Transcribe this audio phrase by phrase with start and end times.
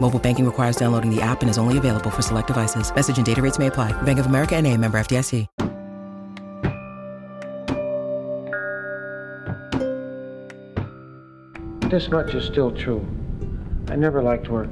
[0.00, 2.94] Mobile banking requires downloading the app and is only available for select devices.
[2.94, 3.92] Message and data rates may apply.
[4.02, 5.46] Bank of America and a member FDIC.
[11.90, 13.06] This much is still true.
[13.88, 14.68] I never liked work.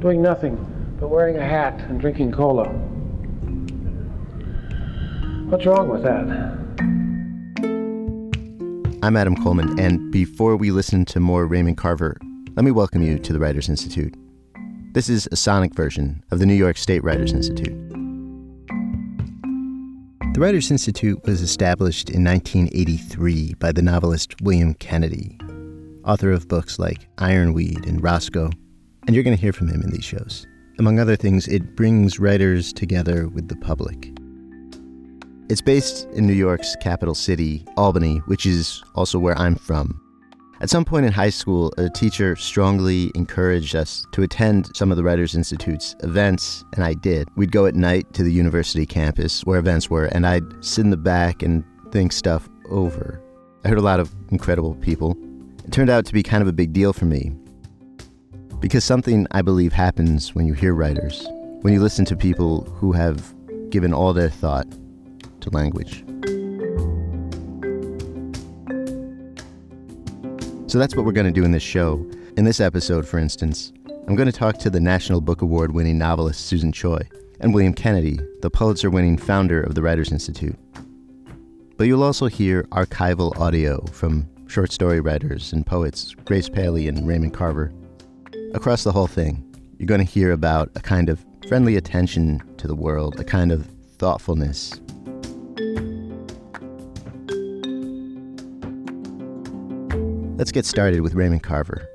[0.00, 0.56] doing nothing
[0.98, 2.64] but wearing a hat and drinking cola.
[5.50, 6.26] What's wrong with that?
[9.04, 12.16] I'm Adam Colman, and before we listen to more Raymond Carver,
[12.56, 14.16] let me welcome you to the Writers Institute.
[14.94, 18.01] This is a sonic version of the New York State Writers Institute.
[20.32, 25.38] The Writers Institute was established in 1983 by the novelist William Kennedy,
[26.06, 28.48] author of books like Ironweed and Roscoe,
[29.06, 30.46] and you're going to hear from him in these shows.
[30.78, 34.10] Among other things, it brings writers together with the public.
[35.50, 40.01] It's based in New York's capital city, Albany, which is also where I'm from.
[40.62, 44.96] At some point in high school, a teacher strongly encouraged us to attend some of
[44.96, 47.28] the Writers Institute's events, and I did.
[47.34, 50.90] We'd go at night to the university campus where events were, and I'd sit in
[50.90, 53.20] the back and think stuff over.
[53.64, 55.16] I heard a lot of incredible people.
[55.64, 57.32] It turned out to be kind of a big deal for me.
[58.60, 61.26] Because something I believe happens when you hear writers,
[61.62, 63.34] when you listen to people who have
[63.70, 64.68] given all their thought
[65.40, 66.04] to language.
[70.72, 72.02] So that's what we're going to do in this show.
[72.38, 73.74] In this episode, for instance,
[74.08, 77.06] I'm going to talk to the National Book Award winning novelist Susan Choi
[77.40, 80.56] and William Kennedy, the Pulitzer winning founder of the Writers Institute.
[81.76, 87.06] But you'll also hear archival audio from short story writers and poets Grace Paley and
[87.06, 87.70] Raymond Carver.
[88.54, 89.44] Across the whole thing,
[89.78, 93.52] you're going to hear about a kind of friendly attention to the world, a kind
[93.52, 93.66] of
[93.98, 94.80] thoughtfulness.
[100.42, 101.88] Let's get started with Raymond Carver.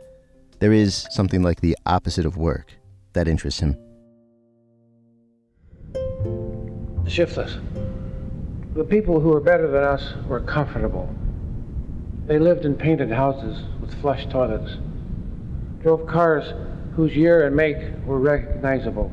[0.60, 2.72] There is something like the opposite of work
[3.12, 3.76] that interests him.
[7.06, 7.58] Shiftless.
[8.74, 11.14] The people who were better than us were comfortable.
[12.26, 14.78] They lived in painted houses with flush toilets,
[15.82, 16.54] drove cars
[16.96, 17.76] whose year and make
[18.06, 19.12] were recognizable.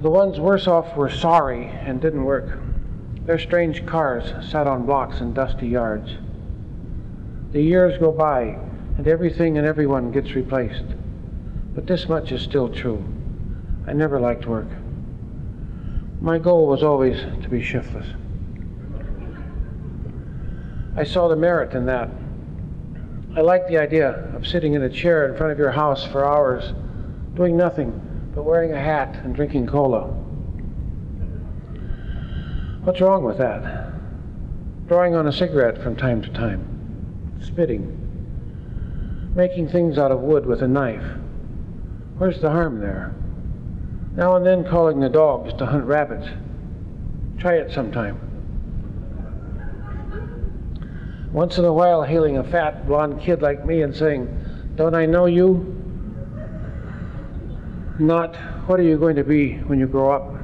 [0.00, 2.58] The ones worse off were sorry and didn't work.
[3.28, 6.12] Their strange cars sat on blocks in dusty yards.
[7.52, 8.56] The years go by,
[8.96, 10.86] and everything and everyone gets replaced.
[11.74, 13.04] But this much is still true.
[13.86, 14.68] I never liked work.
[16.22, 18.06] My goal was always to be shiftless.
[20.96, 22.08] I saw the merit in that.
[23.36, 26.24] I liked the idea of sitting in a chair in front of your house for
[26.24, 26.72] hours,
[27.34, 30.17] doing nothing but wearing a hat and drinking cola.
[32.88, 33.92] What's wrong with that?
[34.86, 37.84] Drawing on a cigarette from time to time, spitting,
[39.36, 41.04] making things out of wood with a knife.
[42.16, 43.14] Where's the harm there?
[44.16, 46.28] Now and then calling the dogs to hunt rabbits.
[47.36, 48.18] Try it sometime.
[51.30, 54.34] Once in a while, hailing a fat blonde kid like me and saying,
[54.76, 55.74] Don't I know you?
[57.98, 58.34] Not,
[58.66, 60.37] What are you going to be when you grow up?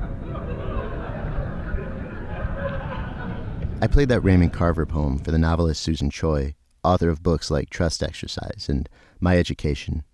[3.85, 7.69] I played that Raymond Carver poem for the novelist Susan Choi, author of books like
[7.69, 8.89] Trust Exercise and
[9.21, 10.05] My Education,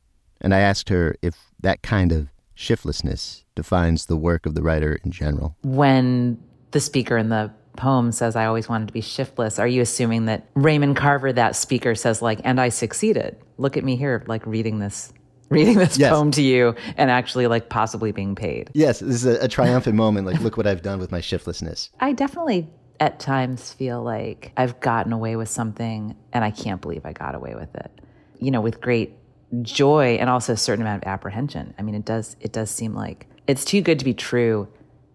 [0.40, 4.98] and I asked her if that kind of shiftlessness defines the work of the writer
[5.04, 5.54] in general.
[5.62, 9.82] When the speaker in the poem says, I always wanted to be shiftless, are you
[9.82, 13.36] assuming that Raymond Carver, that speaker, says, like, and I succeeded?
[13.56, 15.12] Look at me here, like reading this
[15.48, 16.10] reading this Yes.
[16.10, 18.70] poem to you and actually like possibly being paid.
[18.72, 20.26] Yes, this is a, a triumphant moment.
[20.26, 21.90] Like, look what I've done with my shiftlessness.
[22.00, 22.68] I definitely
[23.00, 27.34] at times feel like I've gotten away with something and I can't believe I got
[27.34, 27.90] away with it.
[28.38, 29.16] You know, with great
[29.62, 31.74] joy and also a certain amount of apprehension.
[31.78, 34.68] I mean, it does it does seem like it's too good to be true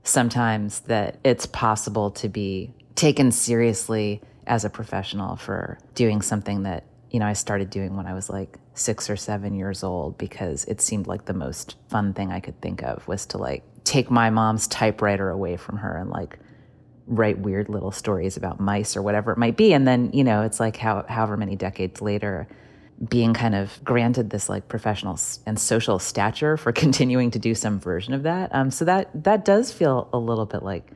[0.04, 6.84] sometimes that it's possible to be taken seriously as a professional for doing something that,
[7.10, 10.66] you know, I started doing when I was like 6 or 7 years old because
[10.66, 14.12] it seemed like the most fun thing I could think of was to like take
[14.12, 16.38] my mom's typewriter away from her and like
[17.08, 19.74] write weird little stories about mice or whatever it might be.
[19.74, 22.48] And then, you know, it's like how, however many decades later,
[23.10, 27.80] being kind of granted this like professional and social stature for continuing to do some
[27.80, 28.54] version of that.
[28.54, 30.90] Um, so that that does feel a little bit like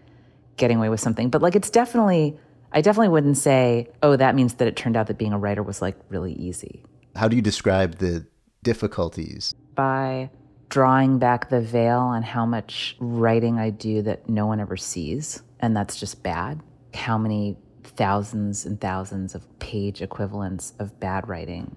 [0.57, 1.29] getting away with something.
[1.29, 2.38] But like it's definitely,
[2.71, 5.63] I definitely wouldn't say, oh, that means that it turned out that being a writer
[5.63, 6.83] was like really easy.
[7.15, 8.25] How do you describe the
[8.63, 9.53] difficulties?
[9.75, 10.29] By
[10.69, 15.41] drawing back the veil on how much writing I do that no one ever sees,
[15.59, 16.61] and that's just bad.
[16.94, 21.75] How many thousands and thousands of page equivalents of bad writing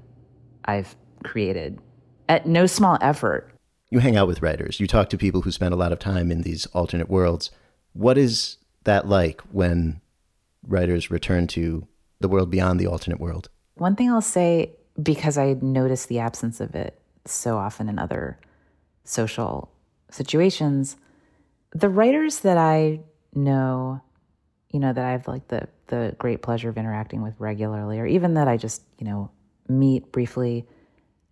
[0.64, 0.94] I've
[1.25, 1.81] created
[2.29, 3.50] at no small effort.
[3.90, 6.31] You hang out with writers, you talk to people who spend a lot of time
[6.31, 7.50] in these alternate worlds.
[7.93, 10.00] What is that like when
[10.67, 11.87] writers return to
[12.20, 13.50] the world beyond the alternate world?
[13.75, 18.38] One thing I'll say, because I notice the absence of it so often in other
[19.05, 19.73] social
[20.11, 20.96] situations,
[21.75, 23.00] the writers that I
[23.34, 24.00] know,
[24.70, 28.06] you know, that I have like the the great pleasure of interacting with regularly, or
[28.06, 29.31] even that I just, you know,
[29.69, 30.67] meet briefly.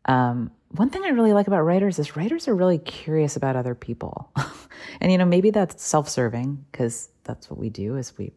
[0.04, 3.74] Um, one thing I really like about writers is writers are really curious about other
[3.74, 4.30] people,
[5.00, 8.32] and you know, maybe that's self-serving because that's what we do is we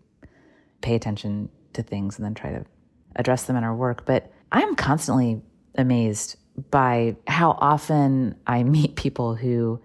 [0.82, 2.66] pay attention to things and then try to
[3.16, 4.06] address them in our work.
[4.06, 5.42] But I'm constantly
[5.76, 6.38] amazed
[6.70, 9.82] by how often I meet people who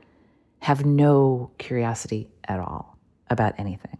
[0.60, 2.97] have no curiosity at all
[3.30, 3.98] about anything.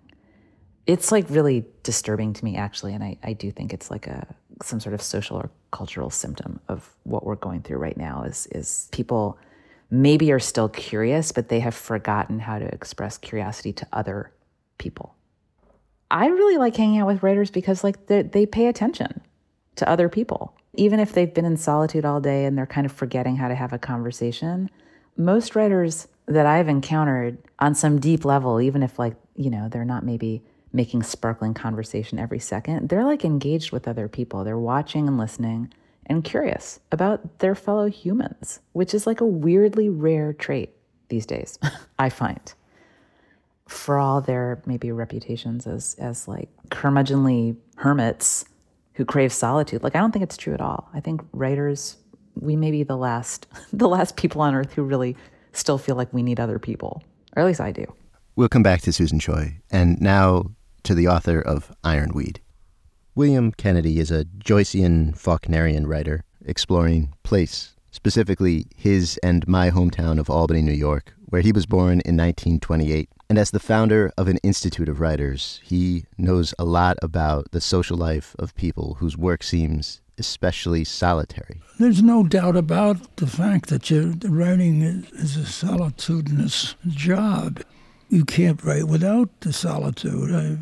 [0.86, 4.26] It's like really disturbing to me actually, and I, I do think it's like a
[4.62, 8.46] some sort of social or cultural symptom of what we're going through right now is
[8.52, 9.38] is people
[9.90, 14.32] maybe are still curious, but they have forgotten how to express curiosity to other
[14.78, 15.14] people.
[16.10, 19.20] I really like hanging out with writers because like they they pay attention
[19.76, 20.54] to other people.
[20.74, 23.54] Even if they've been in solitude all day and they're kind of forgetting how to
[23.54, 24.70] have a conversation,
[25.16, 29.84] most writers that I've encountered on some deep level, even if like, you know, they're
[29.84, 30.42] not maybe
[30.72, 34.44] making sparkling conversation every second, they're like engaged with other people.
[34.44, 35.72] They're watching and listening
[36.06, 40.70] and curious about their fellow humans, which is like a weirdly rare trait
[41.08, 41.58] these days,
[41.98, 42.54] I find
[43.66, 48.46] for all their maybe reputations as as like curmudgeonly hermits
[48.94, 49.82] who crave solitude.
[49.82, 50.88] Like I don't think it's true at all.
[50.94, 51.98] I think writers
[52.34, 55.16] we may be the last the last people on earth who really
[55.58, 57.02] still feel like we need other people.
[57.36, 57.84] Or at least I do.
[58.36, 60.52] We'll come back to Susan Choi, and now
[60.84, 62.40] to the author of Ironweed.
[63.14, 70.30] William Kennedy is a Joycean Faulknerian writer exploring place, specifically his and my hometown of
[70.30, 73.10] Albany, New York, where he was born in 1928.
[73.28, 77.60] And as the founder of an institute of writers, he knows a lot about the
[77.60, 81.60] social life of people whose work seems especially solitary.
[81.78, 83.90] There's no doubt about the fact that
[84.24, 87.62] writing is, a solitudinous job.
[88.10, 90.34] You can't write without the solitude.
[90.34, 90.56] I,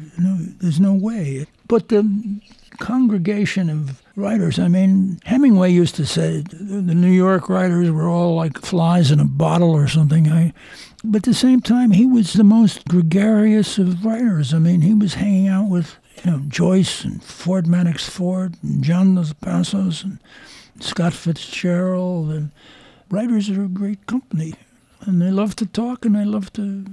[0.61, 1.47] there's no way.
[1.69, 2.41] But the
[2.79, 8.09] congregation of writers, I mean, Hemingway used to say the the New York writers were
[8.09, 10.29] all like flies in a bottle or something.
[10.29, 10.53] I,
[11.05, 14.53] but at the same time, he was the most gregarious of writers.
[14.53, 18.83] I mean, he was hanging out with you know Joyce and Ford Madox Ford and
[18.83, 20.19] John Dos Passos and
[20.81, 22.51] Scott Fitzgerald and
[23.11, 24.55] writers are a great company,
[25.01, 26.85] and they love to talk and they love to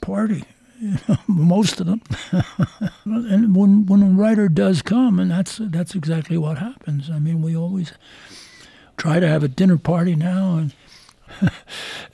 [0.00, 0.44] party.
[0.80, 2.02] You know, most of them.
[3.04, 7.10] and when when a writer does come, and that's that's exactly what happens.
[7.10, 7.92] I mean, we always
[8.96, 10.74] try to have a dinner party now, and,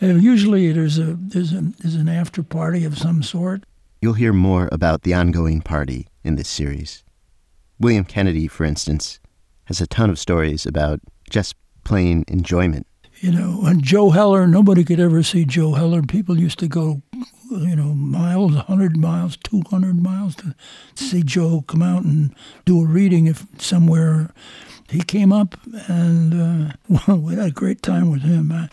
[0.01, 3.65] and usually there's a there's a there's an after party of some sort.
[4.01, 7.05] You'll hear more about the ongoing party in this series.
[7.79, 9.19] William Kennedy, for instance,
[9.65, 11.01] has a ton of stories about
[11.31, 12.87] just plain enjoyment.
[13.21, 16.03] You know, and Joe Heller, nobody could ever see Joe Heller.
[16.03, 17.03] People used to go,
[17.51, 20.55] you know, miles, 100 miles, 200 miles to
[20.95, 24.31] see Joe come out and do a reading if somewhere.
[24.91, 25.57] He came up
[25.89, 26.73] and uh,
[27.07, 28.51] well, we had a great time with him.
[28.51, 28.69] I,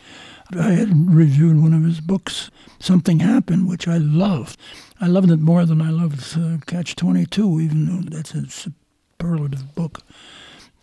[0.58, 4.60] I had reviewed one of his books, Something Happened, which I loved.
[5.02, 9.74] I loved it more than I loved uh, Catch 22, even though that's a superlative
[9.74, 10.02] book.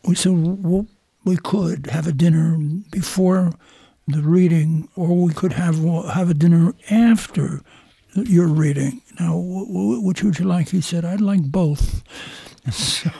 [0.08, 0.87] We said, well,
[1.25, 2.56] we could have a dinner
[2.90, 3.52] before
[4.08, 7.61] the reading, or we could have have a dinner after
[8.14, 9.02] your reading.
[9.20, 10.70] Now, which would you like?
[10.70, 12.02] He said, I'd like both.
[12.73, 13.11] So,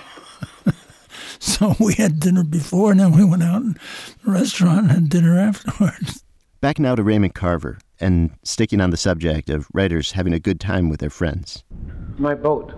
[1.39, 3.77] so we had dinner before, and then we went out in
[4.25, 6.25] the restaurant and had dinner afterwards.
[6.61, 10.61] Back now to Raymond Carver, and sticking on the subject of writers having a good
[10.61, 11.65] time with their friends.
[12.19, 12.73] My boat.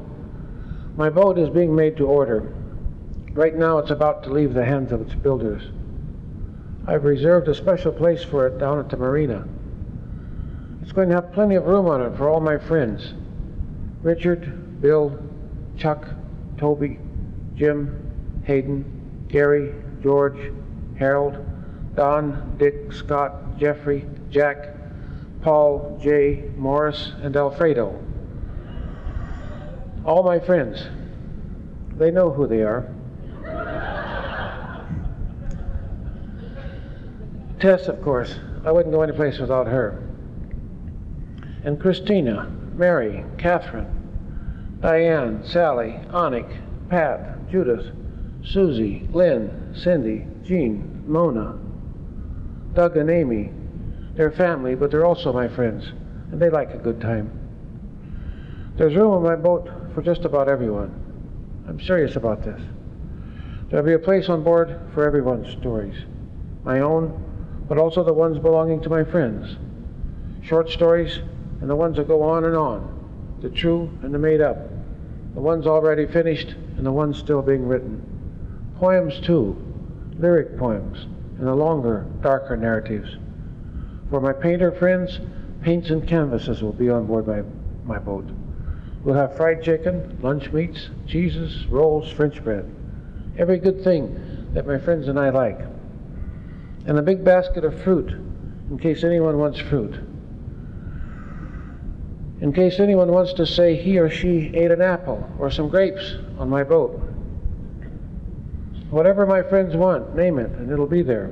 [0.96, 2.52] My boat is being made to order.
[3.32, 5.62] Right now, it's about to leave the hands of its builders.
[6.86, 9.46] I've reserved a special place for it down at the marina.
[10.82, 13.12] It's going to have plenty of room on it for all my friends
[14.02, 15.18] Richard, Bill,
[15.76, 16.08] Chuck,
[16.56, 16.98] Toby,
[17.54, 20.50] Jim, Hayden, Gary, George,
[20.98, 21.44] Harold,
[21.94, 24.77] Don, Dick, Scott, Jeffrey, Jack,
[25.42, 26.50] Paul, J.
[26.56, 27.98] Morris, and Alfredo.
[30.04, 30.88] All my friends.
[31.96, 32.92] They know who they are.
[37.60, 38.36] Tess, of course.
[38.64, 40.02] I wouldn't go any place without her.
[41.64, 47.86] And Christina, Mary, Catherine, Diane, Sally, Anik, Pat, Judith,
[48.44, 51.58] Susie, Lynn, Cindy, Jean, Mona,
[52.74, 53.50] Doug and Amy.
[54.18, 55.86] They're family, but they're also my friends,
[56.32, 57.30] and they like a good time.
[58.76, 60.90] There's room on my boat for just about everyone.
[61.68, 62.60] I'm serious about this.
[63.70, 65.94] There'll be a place on board for everyone's stories.
[66.64, 69.56] My own, but also the ones belonging to my friends.
[70.42, 71.20] Short stories
[71.60, 73.38] and the ones that go on and on.
[73.40, 74.58] The true and the made up.
[75.34, 78.02] The ones already finished and the ones still being written.
[78.80, 79.56] Poems, too.
[80.18, 81.04] Lyric poems
[81.38, 83.16] and the longer, darker narratives.
[84.10, 85.20] For my painter friends,
[85.62, 87.42] paints and canvases will be on board my,
[87.84, 88.28] my boat.
[89.04, 92.70] We'll have fried chicken, lunch meats, cheeses, rolls, French bread.
[93.38, 95.60] Every good thing that my friends and I like
[96.88, 98.10] and a big basket of fruit
[98.70, 99.94] in case anyone wants fruit.
[102.40, 106.14] In case anyone wants to say he or she ate an apple or some grapes
[106.38, 106.98] on my boat.
[108.90, 111.30] Whatever my friends want, name it, and it'll be there.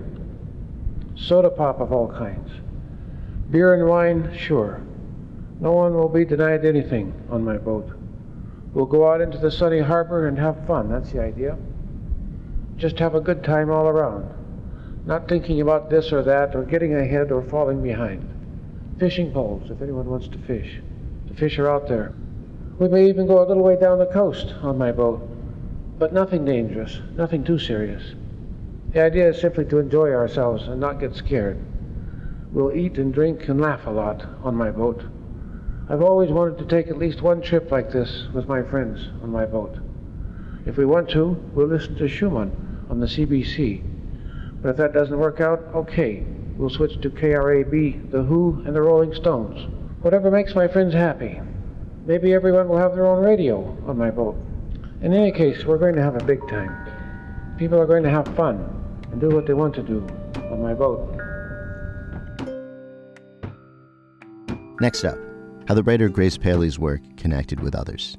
[1.14, 2.50] Soda pop of all kinds.
[3.50, 4.82] Beer and wine, sure.
[5.60, 7.90] No one will be denied anything on my boat.
[8.72, 10.88] We'll go out into the sunny harbor and have fun.
[10.88, 11.56] That's the idea.
[12.76, 14.36] Just have a good time all around
[15.06, 18.28] not thinking about this or that, or getting ahead or falling behind.
[18.98, 20.80] Fishing poles, if anyone wants to fish.
[21.28, 22.12] The fish are out there.
[22.78, 25.20] We may even go a little way down the coast on my boat,
[25.98, 28.14] but nothing dangerous, nothing too serious.
[28.92, 31.62] The idea is simply to enjoy ourselves and not get scared.
[32.56, 35.04] We'll eat and drink and laugh a lot on my boat.
[35.88, 39.30] I've always wanted to take at least one trip like this with my friends on
[39.30, 39.78] my boat.
[40.64, 42.50] If we want to, we'll listen to Schumann
[42.90, 43.84] on the CBC
[44.66, 46.25] but if that doesn't work out, okay.
[46.56, 49.64] We'll switch to KRAB, The Who, and the Rolling Stones.
[50.02, 51.40] Whatever makes my friends happy.
[52.06, 54.36] Maybe everyone will have their own radio on my boat.
[55.02, 57.56] In any case, we're going to have a big time.
[57.58, 58.58] People are going to have fun
[59.12, 60.06] and do what they want to do
[60.50, 61.25] on my boat.
[64.78, 65.18] Next up,
[65.66, 68.18] how the writer Grace Paley's work connected with others.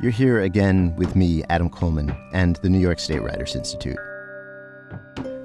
[0.00, 3.98] You're here again with me, Adam Colman, and the New York State Writers Institute.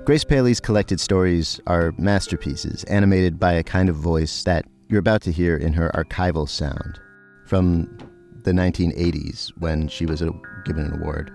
[0.05, 5.23] Grace Paley's collected stories are masterpieces, animated by a kind of voice that you're about
[5.23, 6.99] to hear in her archival sound
[7.47, 7.97] from
[8.43, 10.21] the 1980s when she was
[10.65, 11.31] given an award.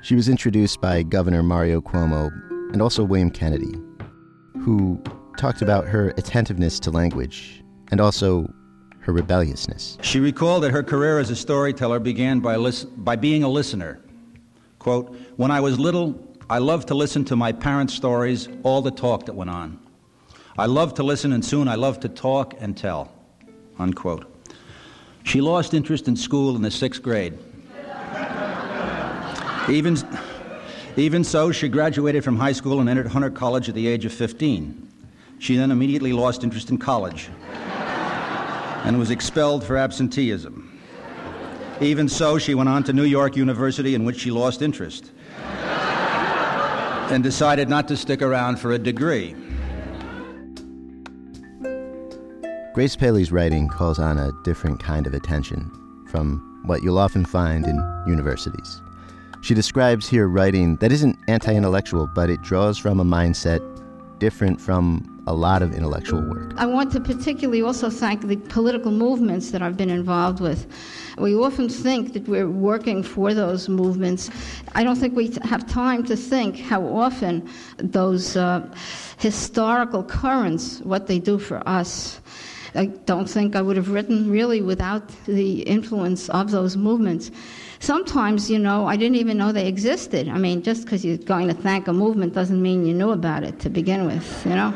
[0.00, 2.32] She was introduced by Governor Mario Cuomo
[2.72, 3.76] and also William Kennedy,
[4.58, 5.00] who
[5.38, 7.62] talked about her attentiveness to language
[7.92, 8.52] and also
[9.02, 9.98] her rebelliousness.
[10.00, 14.00] She recalled that her career as a storyteller began by, lis- by being a listener.
[14.78, 16.18] Quote, When I was little,
[16.48, 19.80] I loved to listen to my parents' stories, all the talk that went on.
[20.56, 23.12] I loved to listen, and soon I loved to talk and tell.
[23.78, 24.28] Unquote.
[25.24, 27.38] She lost interest in school in the sixth grade.
[29.68, 29.96] even,
[30.96, 34.12] even so, she graduated from high school and entered Hunter College at the age of
[34.12, 34.90] 15.
[35.40, 37.30] She then immediately lost interest in college
[38.84, 40.68] and was expelled for absenteeism.
[41.80, 45.10] Even so, she went on to New York University, in which she lost interest
[47.12, 49.34] and decided not to stick around for a degree.
[52.72, 55.70] Grace Paley's writing calls on a different kind of attention
[56.08, 58.80] from what you'll often find in universities.
[59.42, 63.60] She describes here writing that isn't anti intellectual, but it draws from a mindset
[64.18, 66.52] different from a lot of intellectual work.
[66.56, 70.66] I want to particularly also thank the political movements that I've been involved with.
[71.18, 74.30] We often think that we're working for those movements.
[74.74, 78.68] I don't think we have time to think how often those uh,
[79.18, 82.20] historical currents, what they do for us.
[82.74, 87.30] I don't think I would have written really without the influence of those movements.
[87.82, 90.28] Sometimes, you know, I didn't even know they existed.
[90.28, 93.42] I mean, just because you're going to thank a movement doesn't mean you knew about
[93.42, 94.72] it to begin with, you know?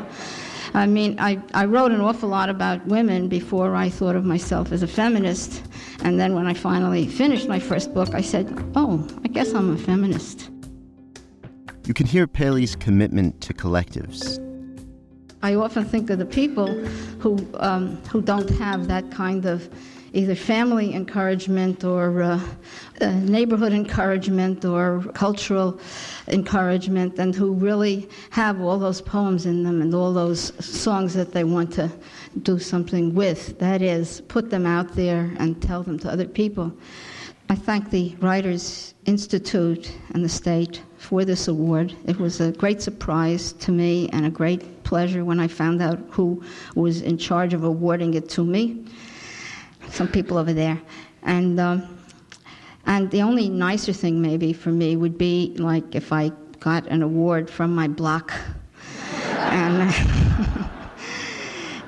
[0.73, 4.73] I mean, I, I wrote an awful lot about women before I thought of myself
[4.73, 5.63] as a feminist.
[6.01, 8.45] And then when I finally finished my first book, I said,
[8.75, 10.49] oh, I guess I'm a feminist.
[11.85, 14.37] You can hear Paley's commitment to collectives,
[15.43, 16.67] I often think of the people
[17.19, 19.69] who, um, who don't have that kind of
[20.13, 22.39] either family encouragement or uh,
[23.01, 25.79] uh, neighborhood encouragement or cultural
[26.27, 31.31] encouragement, and who really have all those poems in them and all those songs that
[31.31, 31.91] they want to
[32.43, 33.57] do something with.
[33.59, 36.71] That is, put them out there and tell them to other people.
[37.49, 41.95] I thank the Writers Institute and the state for this award.
[42.05, 45.97] It was a great surprise to me and a great pleasure when I found out
[46.09, 46.43] who
[46.75, 48.85] was in charge of awarding it to me.
[49.89, 50.81] Some people over there.
[51.23, 51.99] And, um,
[52.85, 57.01] and the only nicer thing, maybe, for me would be like if I got an
[57.01, 58.33] award from my block.
[59.23, 59.93] and.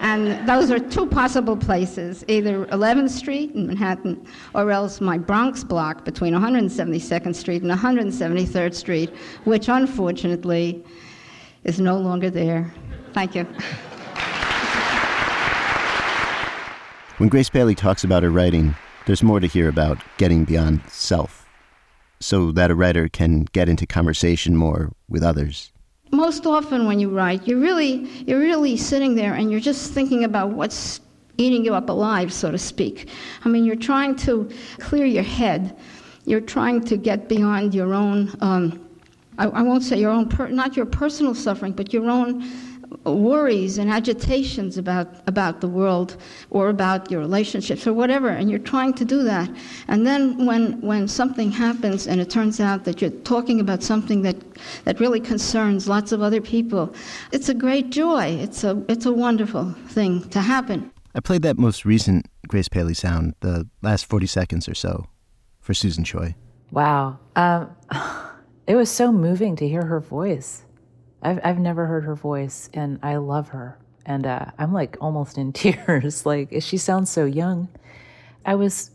[0.01, 4.25] And those are two possible places either 11th Street in Manhattan
[4.56, 9.10] or else my Bronx block between 172nd Street and 173rd Street,
[9.44, 10.83] which unfortunately
[11.66, 12.74] is no longer there.
[13.14, 13.46] Thank you.
[17.20, 21.46] When Grace Paley talks about her writing, there's more to hear about getting beyond self
[22.20, 25.72] so that a writer can get into conversation more with others
[26.12, 30.24] most often when you write, you're really, you're really sitting there and you're just thinking
[30.24, 31.01] about what's
[31.38, 33.10] eating you up alive, so to speak.
[33.46, 35.77] I mean, you're trying to clear your head.
[36.25, 38.86] You're trying to get beyond your own, um,
[39.38, 42.42] I, I, won't say your own, per, not your personal suffering, but your own
[43.06, 46.18] worries and agitations about, about the world
[46.50, 49.50] or about your relationships or whatever, and you're trying to do that.
[49.88, 54.22] And then when, when something happens and it turns out that you're talking about something
[54.24, 54.38] that,
[54.86, 56.94] that really concerns lots of other people,
[57.32, 58.25] it's a great joy.
[58.25, 60.92] It's a, it's a wonderful thing to happen.
[61.16, 65.06] I played that most recent Grace Paley sound, the last 40 seconds or so,
[65.60, 66.36] for Susan Choi.
[66.72, 67.20] Wow.
[67.36, 67.70] Um,
[68.68, 70.64] it was so moving to hear her voice.
[71.22, 73.77] I've I've never heard her voice, and I love her.
[74.05, 76.25] And uh, I'm like almost in tears.
[76.25, 77.70] like she sounds so young.
[78.46, 78.92] I was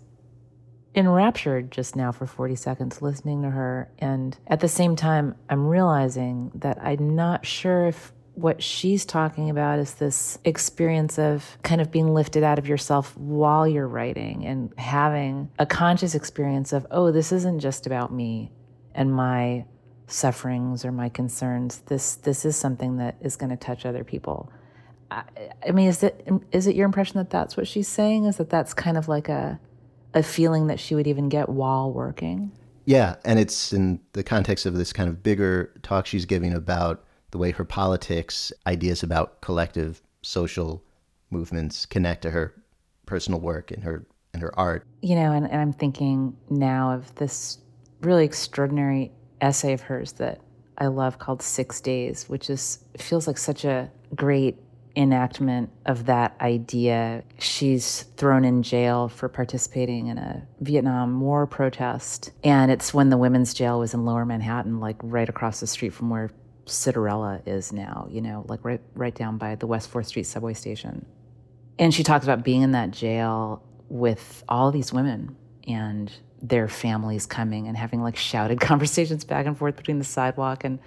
[0.96, 5.66] enraptured just now for 40 seconds listening to her, and at the same time, I'm
[5.66, 11.80] realizing that I'm not sure if what she's talking about is this experience of kind
[11.80, 16.86] of being lifted out of yourself while you're writing and having a conscious experience of,
[16.90, 18.50] oh, this isn't just about me
[18.94, 19.64] and my
[20.06, 21.78] sufferings or my concerns.
[21.86, 24.50] This this is something that is going to touch other people.
[25.10, 25.24] I,
[25.66, 28.24] I, mean, is it is it your impression that that's what she's saying?
[28.24, 29.58] Is that that's kind of like a
[30.14, 32.52] a feeling that she would even get while working?
[32.86, 37.04] Yeah, and it's in the context of this kind of bigger talk she's giving about
[37.30, 40.84] the way her politics, ideas about collective social
[41.30, 42.54] movements connect to her
[43.06, 44.86] personal work and her and her art.
[45.02, 47.58] You know, and, and I'm thinking now of this
[48.02, 50.40] really extraordinary essay of hers that
[50.78, 54.58] I love called Six Days, which is feels like such a great
[54.96, 57.24] enactment of that idea.
[57.38, 62.30] She's thrown in jail for participating in a Vietnam War protest.
[62.42, 65.92] And it's when the women's jail was in lower Manhattan, like right across the street
[65.92, 66.30] from where
[66.66, 70.54] Citarella is now, you know, like right right down by the West 4th Street subway
[70.54, 71.04] station.
[71.78, 76.12] And she talks about being in that jail with all these women and
[76.44, 80.78] their families coming and having like shouted conversations back and forth between the sidewalk and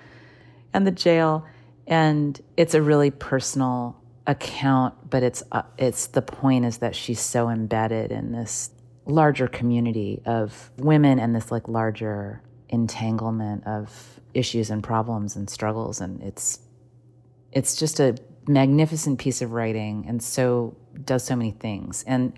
[0.73, 1.45] and the jail.
[1.87, 7.19] And it's a really personal account but it's uh, it's the point is that she's
[7.19, 8.71] so embedded in this
[9.05, 16.01] larger community of women and this like larger entanglement of issues and problems and struggles.
[16.01, 16.59] And it's
[17.51, 18.15] it's just a
[18.47, 22.03] magnificent piece of writing and so does so many things.
[22.05, 22.33] And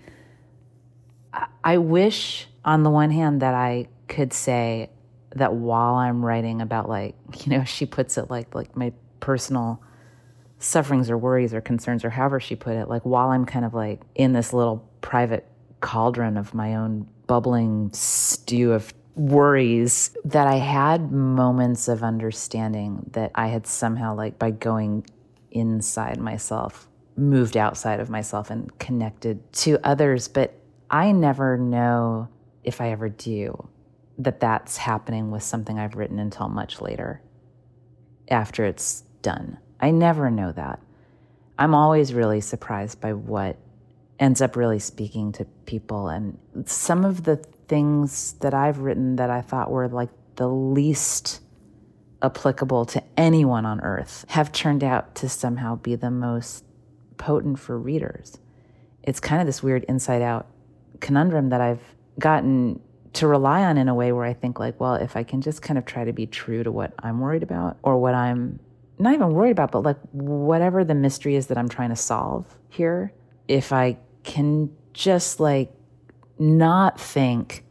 [1.32, 4.90] I, I wish on the one hand, that I could say
[5.36, 9.82] that while I'm writing about, like, you know, she puts it like, like my personal
[10.58, 13.72] sufferings or worries or concerns or however she put it, like while I'm kind of
[13.72, 15.46] like in this little private
[15.80, 23.30] cauldron of my own bubbling stew of worries, that I had moments of understanding that
[23.34, 25.06] I had somehow, like, by going
[25.50, 30.28] inside myself, moved outside of myself and connected to others.
[30.28, 30.54] But
[30.90, 32.28] I never know
[32.64, 33.68] if I ever do
[34.18, 37.22] that that's happening with something I've written until much later
[38.28, 39.58] after it's done.
[39.80, 40.80] I never know that.
[41.58, 43.56] I'm always really surprised by what
[44.18, 46.08] ends up really speaking to people.
[46.08, 51.40] And some of the things that I've written that I thought were like the least
[52.22, 56.64] applicable to anyone on earth have turned out to somehow be the most
[57.16, 58.38] potent for readers.
[59.02, 60.46] It's kind of this weird inside out
[61.00, 62.80] conundrum that I've gotten
[63.12, 65.62] to rely on in a way where I think, like, well, if I can just
[65.62, 68.60] kind of try to be true to what I'm worried about or what I'm
[69.00, 72.46] not even worried about, but like whatever the mystery is that I'm trying to solve
[72.68, 73.12] here,
[73.48, 75.72] if I can just like
[76.38, 77.64] not think,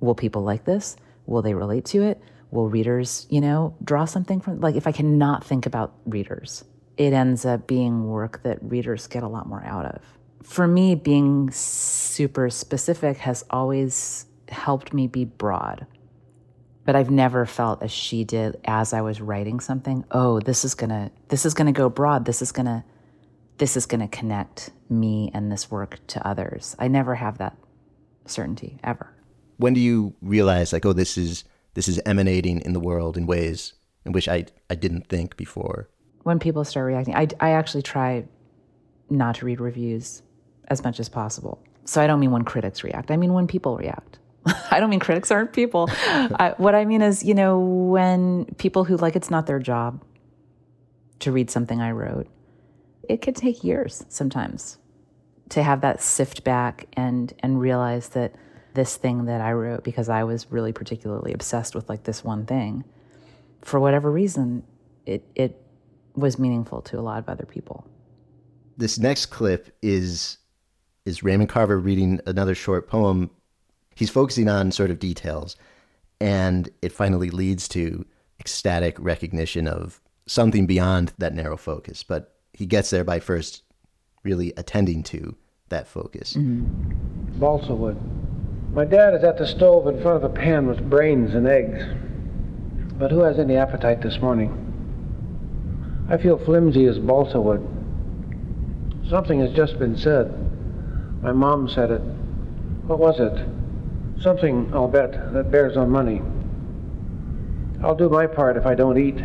[0.00, 0.96] will people like this?
[1.26, 2.20] Will they relate to it?
[2.50, 6.64] Will readers, you know, draw something from like if I cannot think about readers,
[6.96, 10.02] it ends up being work that readers get a lot more out of.
[10.42, 15.86] For me, being super specific has always helped me be broad
[16.90, 20.04] but I've never felt as she did as I was writing something.
[20.10, 22.24] Oh, this is gonna this is gonna go broad.
[22.24, 22.84] This is gonna
[23.58, 26.74] this is gonna connect me and this work to others.
[26.80, 27.56] I never have that
[28.26, 29.14] certainty ever.
[29.58, 33.26] When do you realize like, oh, this is this is emanating in the world in
[33.26, 33.74] ways
[34.04, 35.88] in which I I didn't think before?
[36.24, 38.24] When people start reacting, I I actually try
[39.08, 40.22] not to read reviews
[40.70, 41.62] as much as possible.
[41.84, 43.10] So I don't mean when critics react.
[43.10, 44.18] I mean when people react.
[44.70, 45.88] I don't mean critics aren't people.
[45.90, 50.02] I, what I mean is, you know, when people who like it's not their job
[51.18, 52.26] to read something I wrote,
[53.08, 54.78] it could take years sometimes
[55.50, 58.34] to have that sift back and and realize that
[58.74, 62.46] this thing that I wrote because I was really particularly obsessed with like this one
[62.46, 62.84] thing,
[63.62, 64.62] for whatever reason,
[65.06, 65.60] it it
[66.14, 67.86] was meaningful to a lot of other people.
[68.76, 70.38] This next clip is
[71.10, 73.30] is Raymond Carver reading another short poem
[73.96, 75.56] he's focusing on sort of details,
[76.20, 78.06] and it finally leads to
[78.38, 82.04] ecstatic recognition of something beyond that narrow focus.
[82.04, 83.64] But he gets there by first
[84.22, 85.36] really attending to
[85.68, 86.34] that focus.
[86.34, 87.38] Mm-hmm.
[87.40, 87.98] Balsa wood.
[88.72, 91.82] My dad is at the stove in front of a pan with brains and eggs.
[92.98, 94.66] But who has any appetite this morning?
[96.08, 97.66] I feel flimsy as balsa wood.
[99.08, 100.49] Something has just been said.
[101.22, 102.00] My mom said it.
[102.86, 103.46] What was it?
[104.22, 106.22] Something, I'll bet, that bears on money.
[107.82, 109.22] I'll do my part if I don't eat.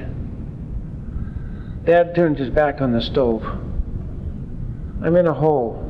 [1.85, 3.43] Dad turns his back on the stove.
[5.03, 5.81] I'm in a hole.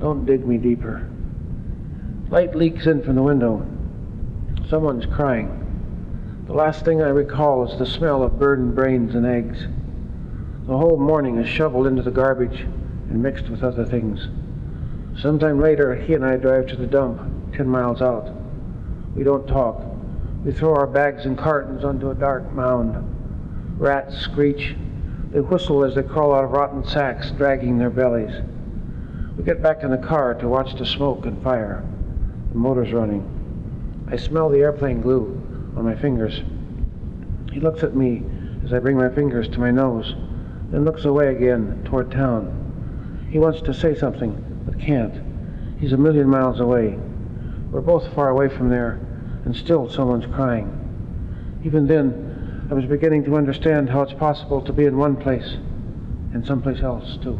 [0.00, 1.08] Don't dig me deeper.
[2.28, 3.66] Light leaks in from the window.
[4.68, 6.44] Someone's crying.
[6.46, 9.66] The last thing I recall is the smell of burned brains and eggs.
[10.66, 14.28] The whole morning is shoveled into the garbage and mixed with other things.
[15.20, 17.20] Sometime later, he and I drive to the dump,
[17.52, 18.30] ten miles out.
[19.16, 19.82] We don't talk.
[20.44, 23.80] We throw our bags and cartons onto a dark mound.
[23.80, 24.76] Rats screech.
[25.30, 28.32] They whistle as they crawl out of rotten sacks, dragging their bellies.
[29.36, 31.84] We get back in the car to watch the smoke and fire.
[32.52, 34.06] The motor's running.
[34.10, 35.42] I smell the airplane glue
[35.76, 36.42] on my fingers.
[37.52, 38.22] He looks at me
[38.64, 40.14] as I bring my fingers to my nose,
[40.70, 43.26] then looks away again toward town.
[43.30, 44.44] He wants to say something,
[44.78, 45.80] can't.
[45.80, 46.98] He's a million miles away.
[47.70, 49.00] We're both far away from there,
[49.44, 50.74] and still someone's crying.
[51.64, 55.56] Even then, I was beginning to understand how it's possible to be in one place
[56.32, 57.38] and someplace else too.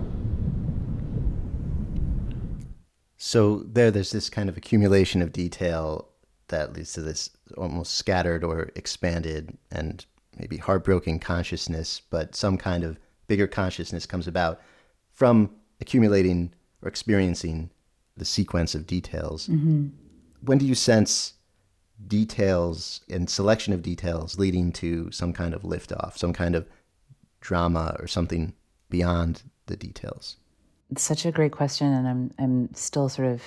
[3.16, 6.09] So there, there's this kind of accumulation of detail
[6.48, 10.05] that leads to this almost scattered or expanded and
[10.38, 14.61] maybe heartbroken consciousness, but some kind of bigger consciousness comes about
[15.11, 17.70] from accumulating or experiencing
[18.16, 19.48] the sequence of details.
[19.48, 19.88] Mm-hmm.
[20.42, 21.34] When do you sense
[22.06, 26.66] details and selection of details leading to some kind of liftoff, some kind of
[27.40, 28.52] drama or something
[28.90, 30.36] beyond the details?
[30.90, 33.42] It's such a great question, and I'm I'm still sort of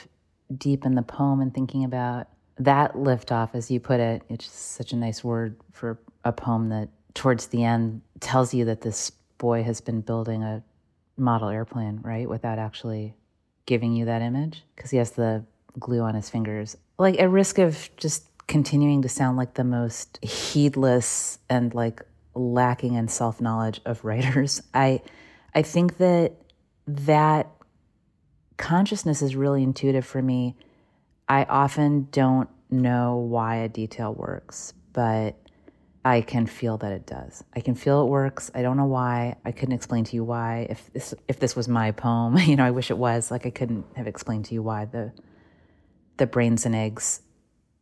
[0.55, 2.27] deep in the poem and thinking about
[2.59, 4.21] that liftoff, as you put it.
[4.29, 8.81] It's such a nice word for a poem that towards the end tells you that
[8.81, 10.63] this boy has been building a
[11.17, 13.15] model airplane, right, without actually
[13.65, 15.45] giving you that image, because he has the
[15.79, 20.23] glue on his fingers like at risk of just continuing to sound like the most
[20.23, 22.03] heedless and like
[22.35, 25.01] lacking in self-knowledge of writers, I
[25.53, 26.33] I think that
[26.87, 27.49] that
[28.57, 30.55] consciousness is really intuitive for me.
[31.27, 35.35] I often don't know why a detail works, but
[36.03, 37.43] I can feel that it does.
[37.55, 38.49] I can feel it works.
[38.55, 39.35] I don't know why.
[39.45, 40.67] I couldn't explain to you why.
[40.69, 43.29] If this if this was my poem, you know, I wish it was.
[43.29, 45.13] Like I couldn't have explained to you why the
[46.17, 47.21] the brains and eggs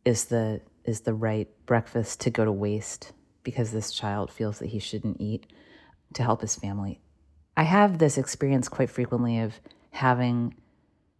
[0.04, 4.68] is the is the right breakfast to go to waste because this child feels that
[4.68, 5.46] he shouldn't eat
[6.14, 7.00] to help his family.
[7.56, 10.54] I have this experience quite frequently of having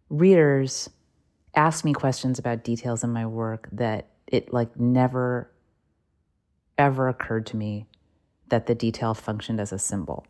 [0.09, 0.89] readers
[1.55, 5.50] ask me questions about details in my work that it like never
[6.81, 7.85] ever occurred to me
[8.49, 10.25] that the detail functioned as a symbol.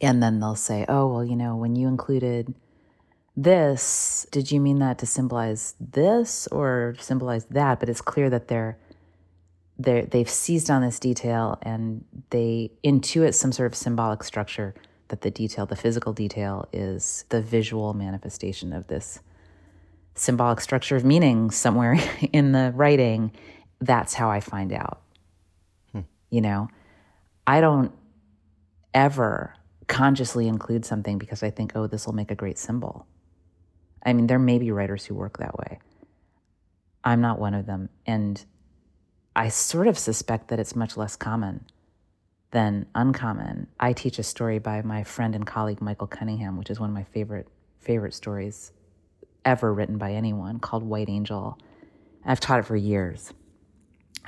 [0.00, 2.54] And then they'll say, oh, well, you know, when you included
[3.36, 7.80] this, did you mean that to symbolize this or symbolize that?
[7.80, 8.76] But it's clear that they're,
[9.78, 14.74] they're they've seized on this detail and they intuit some sort of symbolic structure
[15.08, 19.20] that the detail, the physical detail, is the visual manifestation of this
[20.14, 21.96] symbolic structure of meaning somewhere
[22.32, 23.30] in the writing.
[23.80, 25.00] That's how I find out.
[26.30, 26.68] You know,
[27.46, 27.92] I don't
[28.92, 29.54] ever
[29.86, 33.06] consciously include something because I think, oh, this will make a great symbol.
[34.04, 35.78] I mean, there may be writers who work that way.
[37.04, 37.88] I'm not one of them.
[38.06, 38.44] And
[39.34, 41.66] I sort of suspect that it's much less common
[42.50, 43.68] than uncommon.
[43.78, 46.94] I teach a story by my friend and colleague Michael Cunningham, which is one of
[46.94, 47.48] my favorite
[47.80, 48.72] favorite stories
[49.44, 51.58] ever written by anyone, called White Angel.
[52.24, 53.32] I've taught it for years.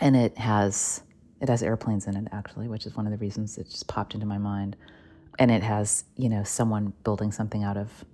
[0.00, 1.02] And it has
[1.40, 4.14] it has airplanes in it, actually, which is one of the reasons it just popped
[4.14, 4.77] into my mind.
[5.38, 8.05] And it has, you know, someone building something out of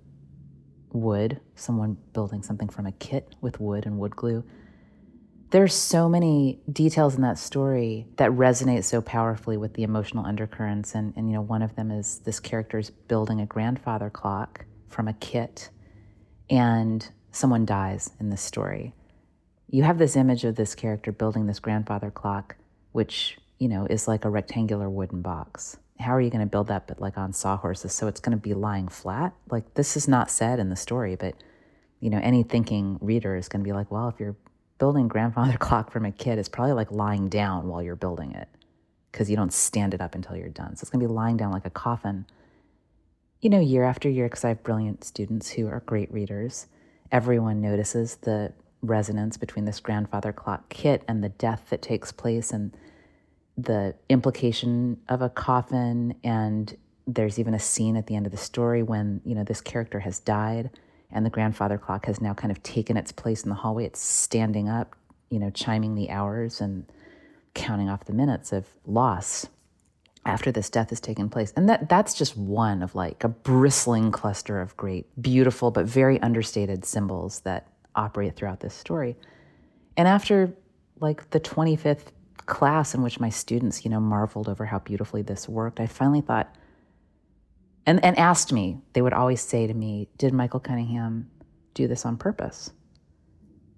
[0.91, 4.43] wood, someone building something from a kit with wood and wood glue.
[5.49, 10.95] There's so many details in that story that resonate so powerfully with the emotional undercurrents.
[10.95, 14.65] And, and, you know, one of them is this character is building a grandfather clock
[14.87, 15.69] from a kit,
[16.49, 18.93] and someone dies in this story.
[19.67, 22.55] You have this image of this character building this grandfather clock
[22.95, 25.75] which, you know, is like a rectangular wooden box.
[25.99, 28.41] How are you going to build that but like on sawhorses so it's going to
[28.41, 29.33] be lying flat?
[29.51, 31.35] Like this is not said in the story, but
[31.99, 34.37] you know, any thinking reader is going to be like, well, if you're
[34.77, 38.47] building grandfather clock from a kid, it's probably like lying down while you're building it
[39.11, 40.77] because you don't stand it up until you're done.
[40.77, 42.25] So it's going to be lying down like a coffin.
[43.41, 46.67] You know, year after year, because I have brilliant students who are great readers,
[47.11, 52.51] everyone notices the resonance between this grandfather clock kit and the death that takes place
[52.51, 52.71] and
[53.57, 58.37] the implication of a coffin and there's even a scene at the end of the
[58.37, 60.69] story when you know this character has died
[61.11, 64.01] and the grandfather clock has now kind of taken its place in the hallway it's
[64.01, 64.95] standing up
[65.29, 66.85] you know chiming the hours and
[67.53, 69.47] counting off the minutes of loss
[70.25, 74.11] after this death has taken place and that that's just one of like a bristling
[74.11, 79.15] cluster of great beautiful but very understated symbols that operate throughout this story.
[79.97, 80.53] And after
[80.99, 82.11] like the 25th
[82.45, 86.21] class in which my students, you know, marveled over how beautifully this worked, I finally
[86.21, 86.53] thought,
[87.85, 91.29] and, and asked me, they would always say to me, Did Michael Cunningham
[91.73, 92.71] do this on purpose?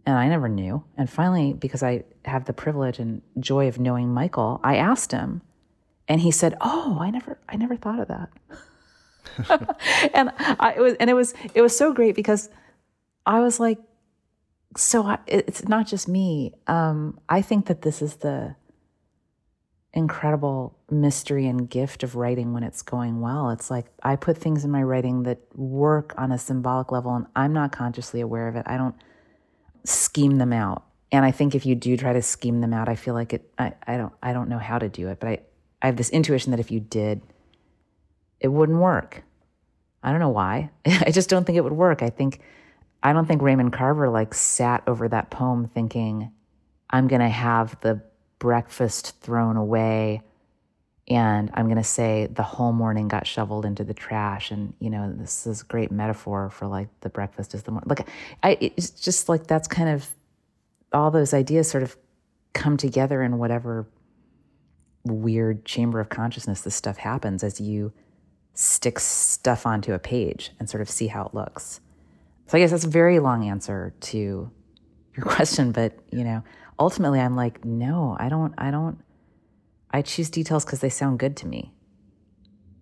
[0.05, 0.85] And I never knew.
[0.95, 5.41] And finally, because I have the privilege and joy of knowing Michael, I asked him.
[6.07, 8.29] And he said, Oh, I never I never thought of that.
[10.13, 12.49] and I, it was and it was it was so great because
[13.25, 13.79] I was like,
[14.77, 16.53] so I, it's not just me.
[16.67, 18.55] Um, I think that this is the
[19.91, 23.49] incredible mystery and gift of writing when it's going well.
[23.49, 27.25] It's like I put things in my writing that work on a symbolic level and
[27.35, 28.63] I'm not consciously aware of it.
[28.67, 28.93] I don't
[29.83, 30.83] scheme them out.
[31.11, 33.51] And I think if you do try to scheme them out, I feel like it
[33.57, 35.39] I, I don't I don't know how to do it, but I,
[35.81, 37.21] I have this intuition that if you did,
[38.39, 39.23] it wouldn't work.
[40.03, 40.69] I don't know why.
[40.85, 42.03] I just don't think it would work.
[42.03, 42.41] I think
[43.03, 46.31] I don't think Raymond Carver like sat over that poem thinking,
[46.89, 48.01] I'm going to have the
[48.39, 50.21] breakfast thrown away
[51.09, 54.51] and I'm going to say the whole morning got shoveled into the trash.
[54.51, 57.87] And, you know, this is a great metaphor for like the breakfast is the morning.
[57.87, 58.07] Like,
[58.43, 60.09] I, it's just like that's kind of
[60.91, 61.95] all those ideas sort of
[62.53, 63.87] come together in whatever
[65.05, 67.93] weird chamber of consciousness this stuff happens as you
[68.53, 71.79] stick stuff onto a page and sort of see how it looks.
[72.47, 74.51] So I guess that's a very long answer to
[75.15, 76.43] your question, but you know,
[76.79, 78.99] ultimately I'm like, no, I don't, I don't,
[79.91, 81.73] I choose details because they sound good to me.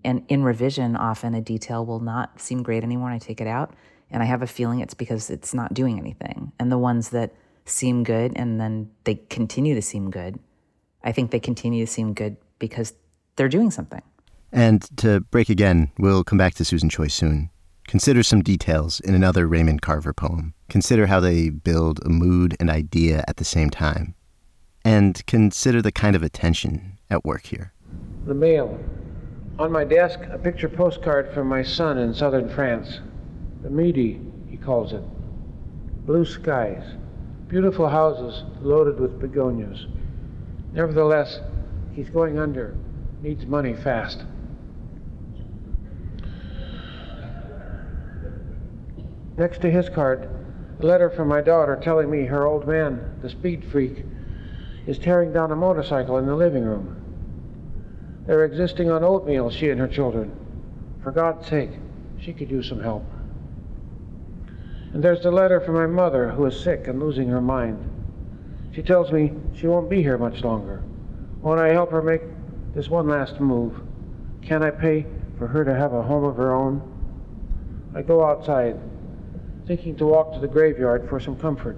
[0.04, 3.10] And in revision, often a detail will not seem great anymore.
[3.10, 3.74] And I take it out
[4.12, 6.52] and I have a feeling it's because it's not doing anything.
[6.60, 7.34] And the ones that
[7.66, 10.40] seem good and then they continue to seem good.
[11.04, 12.94] I think they continue to seem good because
[13.36, 14.04] they're doing something.
[14.52, 17.50] And to break again, we'll come back to Susan Choi soon.
[17.88, 20.54] Consider some details in another Raymond Carver poem.
[20.70, 24.16] Consider how they build a mood and idea at the same time.
[24.84, 27.74] And consider the kind of attention at work here.
[28.26, 28.80] The mail.
[29.60, 33.00] On my desk, a picture postcard from my son in southern France.
[33.62, 34.20] The Midi,
[34.50, 35.04] he calls it.
[36.06, 36.84] Blue skies,
[37.48, 39.86] beautiful houses loaded with begonias.
[40.74, 41.40] Nevertheless,
[41.94, 42.76] he's going under,
[43.22, 44.24] needs money fast.
[49.38, 50.30] Next to his card,
[50.80, 54.06] a letter from my daughter telling me her old man, the speed freak,
[54.88, 56.96] is tearing down a motorcycle in the living room.
[58.26, 60.32] They're existing on oatmeal, she and her children.
[61.04, 61.72] For God's sake,
[62.20, 63.06] she could use some help.
[64.94, 67.92] And there's the letter from my mother, who is sick and losing her mind.
[68.74, 70.82] She tells me she won't be here much longer.
[71.42, 72.22] Won't I help her make
[72.74, 73.82] this one last move?
[74.42, 75.06] Can I pay
[75.38, 76.82] for her to have a home of her own?
[77.94, 78.80] I go outside
[79.68, 81.78] thinking to walk to the graveyard for some comfort.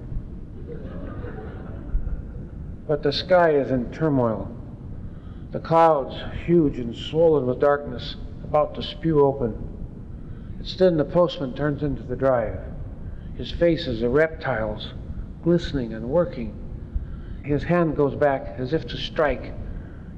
[2.88, 4.54] But the sky is in turmoil.
[5.52, 9.56] The clouds, huge and swollen with darkness, about to spew open.
[10.60, 12.60] It's then the postman turns into the drive.
[13.36, 14.93] His face is a reptile's,
[15.43, 16.54] glistening and working.
[17.43, 19.54] His hand goes back as if to strike.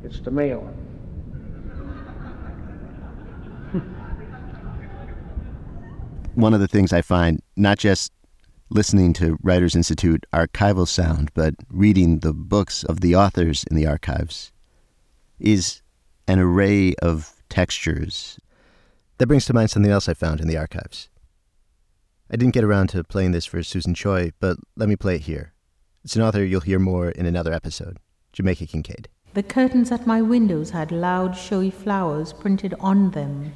[0.04, 0.74] It's the mail.
[6.40, 8.12] One of the things I find, not just
[8.70, 13.88] listening to Writers Institute archival sound, but reading the books of the authors in the
[13.88, 14.52] archives,
[15.40, 15.82] is
[16.28, 18.40] an array of textures.
[19.18, 21.10] That brings to mind something else I found in the archives.
[22.32, 25.22] I didn't get around to playing this for Susan Choi, but let me play it
[25.22, 25.54] here.
[26.04, 27.98] It's an author you'll hear more in another episode
[28.32, 29.10] Jamaica Kincaid.
[29.34, 33.54] The curtains at my windows had loud, showy flowers printed on them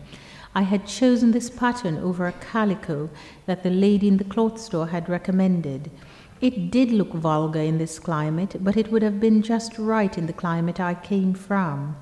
[0.56, 3.10] I had chosen this pattern over a calico
[3.46, 5.89] that the lady in the cloth store had recommended.
[6.42, 10.28] It did look vulgar in this climate, but it would have been just right in
[10.28, 11.96] the climate I came from.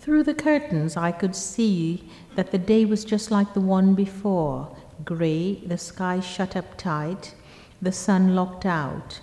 [0.00, 4.76] Through the curtains, I could see that the day was just like the one before
[5.04, 7.34] grey, the sky shut up tight,
[7.80, 9.20] the sun locked out.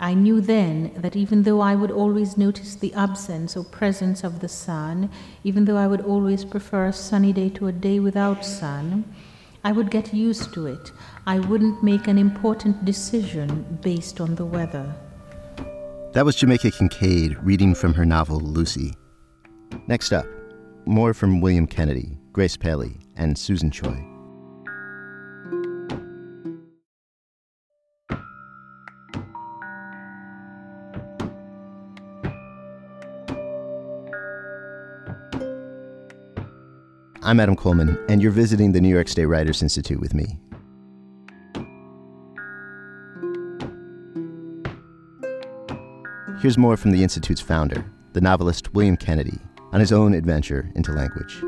[0.00, 4.38] I knew then that even though I would always notice the absence or presence of
[4.38, 5.10] the sun,
[5.42, 9.04] even though I would always prefer a sunny day to a day without sun,
[9.64, 10.92] I would get used to it.
[11.26, 14.94] I wouldn't make an important decision based on the weather.
[16.12, 18.94] That was Jamaica Kincaid reading from her novel Lucy.
[19.88, 20.26] Next up,
[20.86, 24.07] more from William Kennedy, Grace Paley, and Susan Choi.
[37.28, 40.38] I'm Adam Colman, and you're visiting the New York State Writers Institute with me.
[46.40, 49.38] Here's more from the Institute's founder, the novelist William Kennedy,
[49.72, 51.44] on his own adventure into language.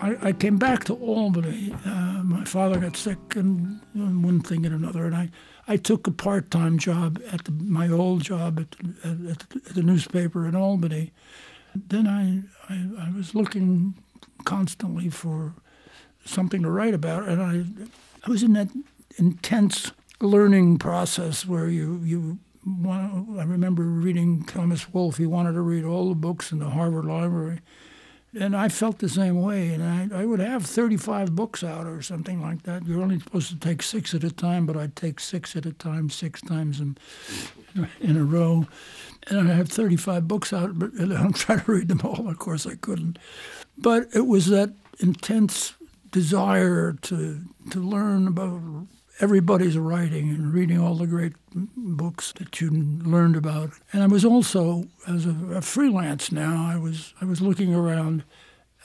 [0.00, 1.74] I, I came back to Albany.
[1.84, 5.30] Uh, my father got sick, and, and, one thing and another, and I,
[5.68, 10.46] I took a part-time job at the, my old job at, at, at the newspaper
[10.46, 11.12] in Albany
[11.74, 13.94] then I, I, I was looking
[14.44, 15.54] constantly for
[16.24, 17.86] something to write about, and I,
[18.26, 18.68] I was in that
[19.18, 23.38] intense learning process where you you want.
[23.38, 25.16] I remember reading Thomas Wolfe.
[25.16, 27.60] He wanted to read all the books in the Harvard Library,
[28.38, 29.68] and I felt the same way.
[29.74, 32.86] And I, I would have 35 books out or something like that.
[32.86, 35.72] You're only supposed to take six at a time, but I'd take six at a
[35.72, 36.96] time, six times in,
[38.00, 38.66] in a row
[39.28, 42.28] and I have 35 books out, but I'm trying to read them all.
[42.28, 43.18] Of course, I couldn't.
[43.78, 45.74] But it was that intense
[46.10, 48.60] desire to to learn about
[49.20, 53.70] everybody's writing and reading all the great books that you learned about.
[53.92, 58.24] And I was also, as a, a freelance now, I was I was looking around,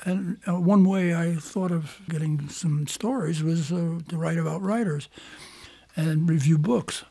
[0.05, 4.61] and uh, one way I thought of getting some stories was uh, to write about
[4.61, 5.09] writers
[5.95, 7.03] and review books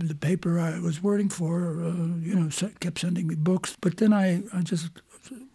[0.00, 2.48] the paper I was working for, uh, you know,
[2.80, 3.76] kept sending me books.
[3.80, 4.90] But then I, I just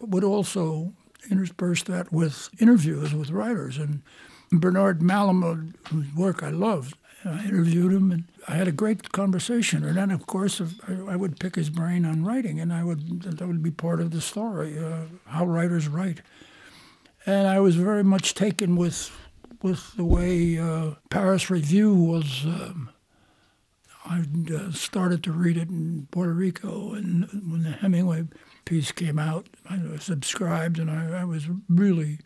[0.00, 0.92] would also
[1.30, 3.78] intersperse that with interviews with writers.
[3.78, 4.02] And
[4.50, 9.84] Bernard Malamud, whose work I loved, I interviewed him, and I had a great conversation.
[9.84, 13.46] And then, of course, I, would pick his brain on writing, and I would that
[13.46, 16.22] would be part of the story, uh, how writers write.
[17.24, 19.12] And I was very much taken with
[19.62, 22.44] with the way uh, Paris Review was.
[22.44, 22.90] Um,
[24.04, 24.24] I
[24.54, 28.24] uh, started to read it in Puerto Rico, and when the Hemingway
[28.64, 32.18] piece came out, I subscribed, and I, I was really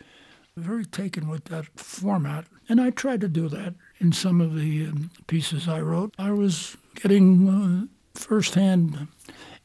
[0.57, 2.47] very taken with that format.
[2.69, 6.15] And I tried to do that in some of the um, pieces I wrote.
[6.19, 9.09] I was getting uh, firsthand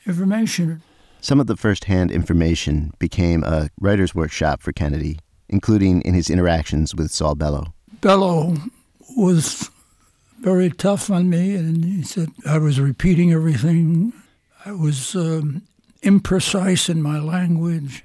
[0.06, 0.82] information.
[1.22, 6.94] Some of the firsthand information became a writer's workshop for Kennedy, including in his interactions
[6.94, 7.74] with Saul Bellow.
[8.02, 8.56] Bellow
[9.16, 9.70] was
[10.42, 14.12] very tough on me, and he said I was repeating everything.
[14.66, 15.62] I was um,
[16.02, 18.04] imprecise in my language.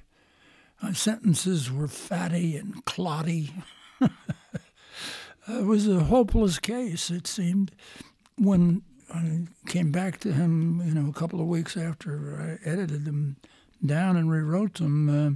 [0.83, 3.53] My sentences were fatty and clotty.
[4.01, 7.73] it was a hopeless case, it seemed.
[8.37, 8.83] When
[9.13, 13.37] I came back to him, you know, a couple of weeks after I edited them
[13.85, 15.31] down and rewrote them, uh,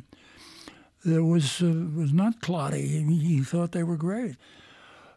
[1.03, 3.03] there was uh, was not clotty.
[3.03, 4.37] He thought they were great.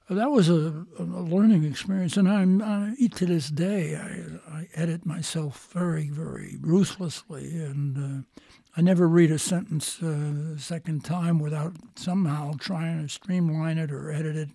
[0.09, 5.05] That was a, a learning experience, and I'm I, to this day I, I, edit
[5.05, 8.41] myself very, very ruthlessly, and uh,
[8.75, 13.93] I never read a sentence uh, a second time without somehow trying to streamline it
[13.93, 14.49] or edit it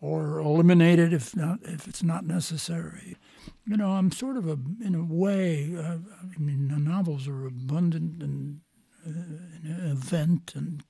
[0.00, 3.16] or eliminate it if not if it's not necessary.
[3.64, 5.72] You know, I'm sort of a in a way.
[5.76, 8.60] Uh, I mean, the novels are abundant in,
[9.06, 10.82] uh, in event and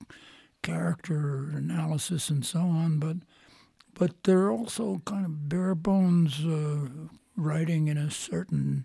[0.67, 3.17] character analysis and so on, but
[3.95, 6.89] but they're also kind of bare bones uh,
[7.37, 8.85] writing in a certain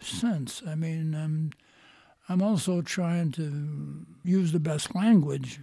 [0.00, 0.62] sense.
[0.66, 1.50] I mean, um,
[2.28, 5.60] I'm also trying to use the best language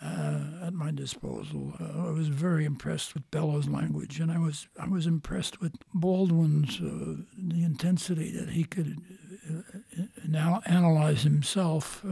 [0.00, 1.72] uh, at my disposal.
[1.80, 5.72] Uh, I was very impressed with Bellow's language, and I was I was impressed with
[5.94, 8.98] Baldwin's uh, the intensity that he could
[9.50, 12.04] uh, anal- analyze himself.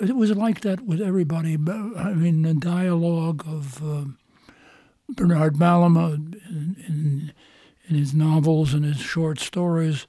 [0.00, 1.54] It was like that with everybody.
[1.54, 4.04] I mean, the dialogue of uh,
[5.08, 7.32] Bernard Malamud in, in,
[7.88, 10.06] in his novels and his short stories,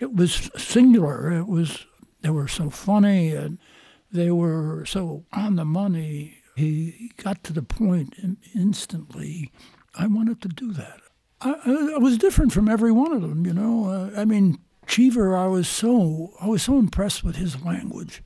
[0.00, 1.30] it was singular.
[1.30, 1.86] It was
[2.22, 3.58] they were so funny and
[4.10, 6.38] they were so on the money.
[6.56, 8.14] He got to the point
[8.54, 9.50] instantly.
[9.94, 11.00] I wanted to do that.
[11.40, 13.86] I, I, was different from every one of them, you know.
[13.86, 18.22] Uh, I mean, Cheever, I was so I was so impressed with his language.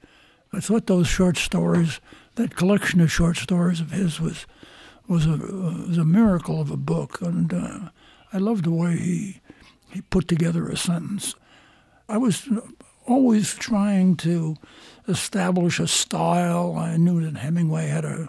[0.53, 2.01] I thought those short stories,
[2.36, 4.47] that collection of short stories of his, was
[5.09, 7.78] was a was a miracle of a book, and uh,
[8.32, 9.40] I loved the way he
[9.90, 11.34] he put together a sentence.
[12.09, 12.49] I was
[13.07, 14.57] always trying to
[15.09, 16.76] establish a style.
[16.76, 18.28] I knew that Hemingway had a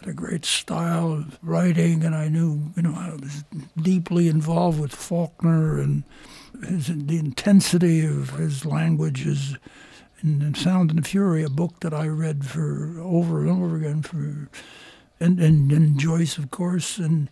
[0.00, 3.44] had a great style of writing, and I knew you know I was
[3.80, 6.04] deeply involved with Faulkner and
[6.66, 9.56] his, the intensity of his language is
[10.24, 14.48] in Sound and Fury, a book that I read for over and over again for
[15.20, 17.30] and, and, and Joyce, of course, and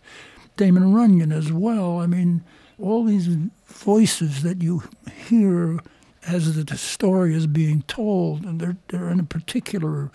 [0.55, 1.99] Damon Runyon as well.
[1.99, 2.43] I mean,
[2.79, 3.27] all these
[3.65, 5.79] voices that you hear
[6.27, 10.11] as the story is being told, and they're they're in a particular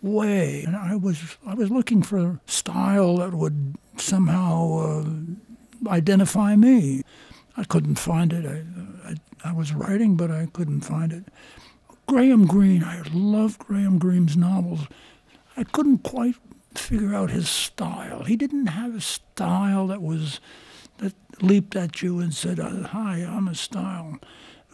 [0.00, 0.64] way.
[0.66, 7.02] And I was I was looking for a style that would somehow uh, identify me.
[7.56, 8.46] I couldn't find it.
[8.46, 11.24] I, I, I was writing, but I couldn't find it.
[12.06, 14.86] Graham Greene, I loved Graham Greene's novels.
[15.56, 16.34] I couldn't quite
[16.74, 18.24] figure out his style.
[18.24, 20.40] He didn't have a style that was
[20.98, 24.18] that leaped at you and said, uh, "Hi, I'm a style."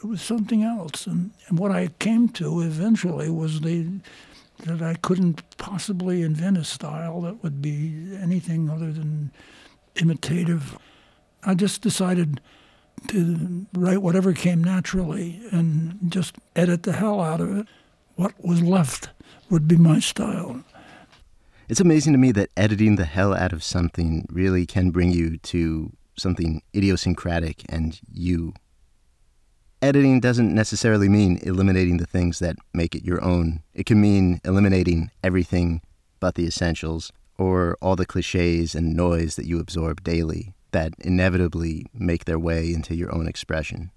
[0.02, 1.06] it was something else.
[1.06, 3.86] And, and what I came to eventually was the
[4.64, 9.30] that I couldn't possibly invent a style that would be anything other than
[9.94, 10.76] imitative.
[11.44, 12.40] I just decided
[13.08, 17.66] to write whatever came naturally and just edit the hell out of it.
[18.16, 19.10] What was left
[19.50, 20.62] would be my style.
[21.68, 25.36] It's amazing to me that editing the hell out of something really can bring you
[25.38, 28.54] to something idiosyncratic and you
[29.80, 33.62] editing doesn't necessarily mean eliminating the things that make it your own.
[33.74, 35.82] It can mean eliminating everything
[36.20, 41.86] but the essentials or all the cliches and noise that you absorb daily that inevitably
[41.94, 43.90] make their way into your own expression.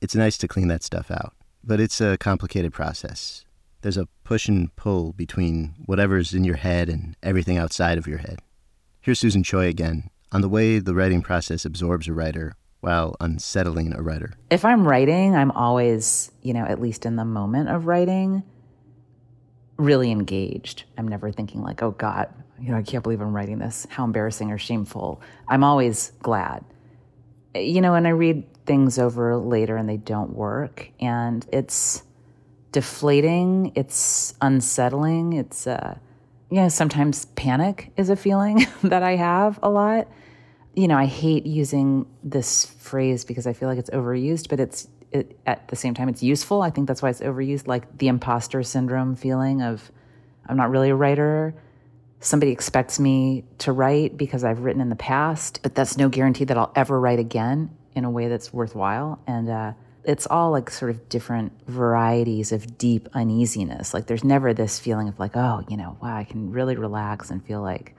[0.00, 3.44] It's nice to clean that stuff out, but it's a complicated process.
[3.82, 8.18] There's a push and pull between whatever's in your head and everything outside of your
[8.18, 8.40] head.
[9.00, 13.92] Here's Susan Choi again on the way the writing process absorbs a writer while unsettling
[13.94, 14.34] a writer?
[14.50, 18.42] If I'm writing, I'm always, you know, at least in the moment of writing,
[19.76, 20.84] really engaged.
[20.98, 22.28] I'm never thinking like, oh God,
[22.60, 23.86] you know, I can't believe I'm writing this.
[23.90, 25.20] How embarrassing or shameful.
[25.48, 26.64] I'm always glad.
[27.54, 30.90] You know, and I read things over later and they don't work.
[31.00, 32.02] And it's
[32.72, 35.96] deflating, it's unsettling, it's uh
[36.50, 40.08] you know, sometimes panic is a feeling that I have a lot.
[40.74, 44.88] You know, I hate using this phrase because I feel like it's overused, but it's
[45.12, 46.62] it, at the same time it's useful.
[46.62, 49.90] I think that's why it's overused, like the imposter syndrome feeling of
[50.46, 51.54] I'm not really a writer.
[52.20, 56.44] Somebody expects me to write because I've written in the past, but that's no guarantee
[56.44, 59.18] that I'll ever write again in a way that's worthwhile.
[59.26, 59.72] And uh,
[60.04, 63.94] it's all like sort of different varieties of deep uneasiness.
[63.94, 67.30] Like there's never this feeling of like, oh, you know, wow, I can really relax
[67.30, 67.94] and feel like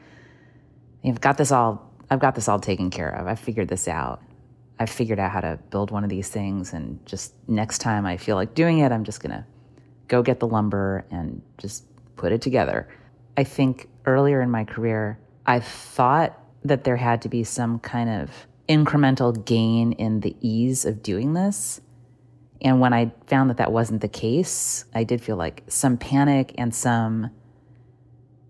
[1.04, 3.26] I've got this all I've got this all taken care of.
[3.26, 4.22] I've figured this out.
[4.78, 8.18] I've figured out how to build one of these things and just next time I
[8.18, 9.46] feel like doing it, I'm just to
[10.08, 11.86] go get the lumber and just
[12.18, 12.88] put it together.
[13.38, 18.10] I think earlier in my career, I thought that there had to be some kind
[18.10, 21.82] of incremental gain in the ease of doing this.
[22.62, 26.54] And when I found that that wasn't the case, I did feel like some panic
[26.58, 27.32] and some,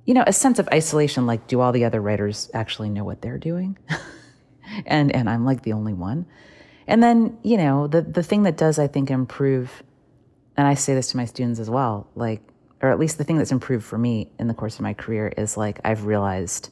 [0.06, 3.22] you know, a sense of isolation like, do all the other writers actually know what
[3.22, 3.78] they're doing?
[4.86, 6.26] and and I'm like the only one.
[6.88, 9.84] And then, you know, the the thing that does I think improve
[10.58, 12.42] and I say this to my students as well, like
[12.82, 15.32] or at least the thing that's improved for me in the course of my career
[15.38, 16.70] is like I've realized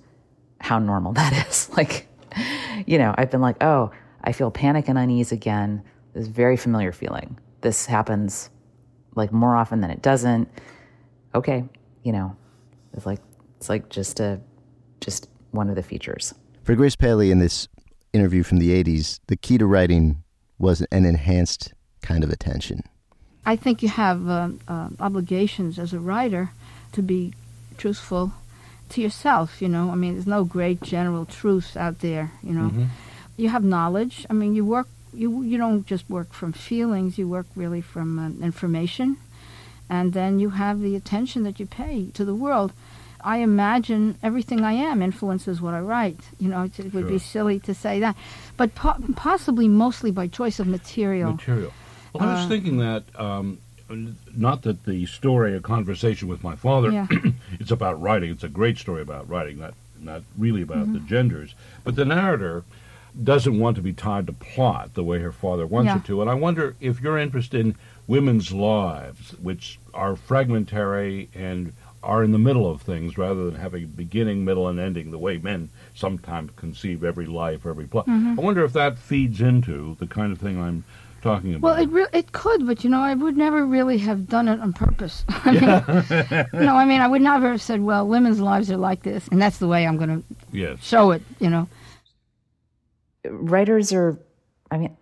[0.59, 1.69] how normal that is.
[1.75, 2.07] like,
[2.85, 3.91] you know, I've been like, oh,
[4.23, 5.83] I feel panic and unease again
[6.13, 7.37] this very familiar feeling.
[7.61, 8.49] This happens
[9.15, 10.49] like more often than it doesn't.
[11.35, 11.63] Okay,
[12.03, 12.35] you know,
[12.93, 13.19] it's like
[13.57, 14.39] it's like just a
[15.01, 16.33] just one of the features.
[16.63, 17.67] For Grace Paley in this
[18.13, 20.23] interview from the 80s, the key to writing
[20.57, 22.81] was an enhanced kind of attention.
[23.45, 26.51] I think you have uh, uh, obligations as a writer
[26.91, 27.33] to be
[27.77, 28.33] truthful
[28.89, 29.91] to yourself, you know.
[29.91, 32.69] I mean, there's no great general truth out there, you know.
[32.69, 32.85] Mm-hmm.
[33.37, 34.25] You have knowledge.
[34.29, 37.17] I mean, you work you you don't just work from feelings.
[37.17, 39.17] You work really from uh, information,
[39.89, 42.73] and then you have the attention that you pay to the world.
[43.21, 46.19] I imagine everything I am influences what I write.
[46.39, 48.15] You know, it, it would be silly to say that,
[48.55, 51.33] but po- possibly mostly by choice of material.
[51.33, 51.73] Material.
[52.13, 53.03] Well, I was uh, thinking that.
[53.15, 53.59] Um,
[54.37, 57.07] not that the story, a conversation with my father, yeah.
[57.59, 58.29] it's about writing.
[58.29, 60.93] It's a great story about writing, not not really about mm-hmm.
[60.93, 61.55] the genders.
[61.83, 62.63] But the narrator
[63.23, 65.97] doesn't want to be tied to plot the way her father wants yeah.
[65.97, 66.21] her to.
[66.21, 67.75] And I wonder if you're interested in
[68.07, 73.87] women's lives, which are fragmentary and are in the middle of things rather than having
[73.87, 78.07] beginning, middle, and ending the way men sometimes conceive every life, every plot.
[78.07, 78.39] Mm-hmm.
[78.39, 80.85] I wonder if that feeds into the kind of thing I'm
[81.21, 81.61] talking about.
[81.61, 84.59] Well, it re- it could, but you know, I would never really have done it
[84.59, 85.25] on purpose.
[85.29, 85.61] I mean,
[86.65, 89.41] no, I mean, I would never have said, "Well, women's lives are like this, and
[89.41, 90.83] that's the way I'm going to yes.
[90.83, 91.67] show it." You know
[93.25, 94.17] writers are,
[94.71, 94.95] I mean,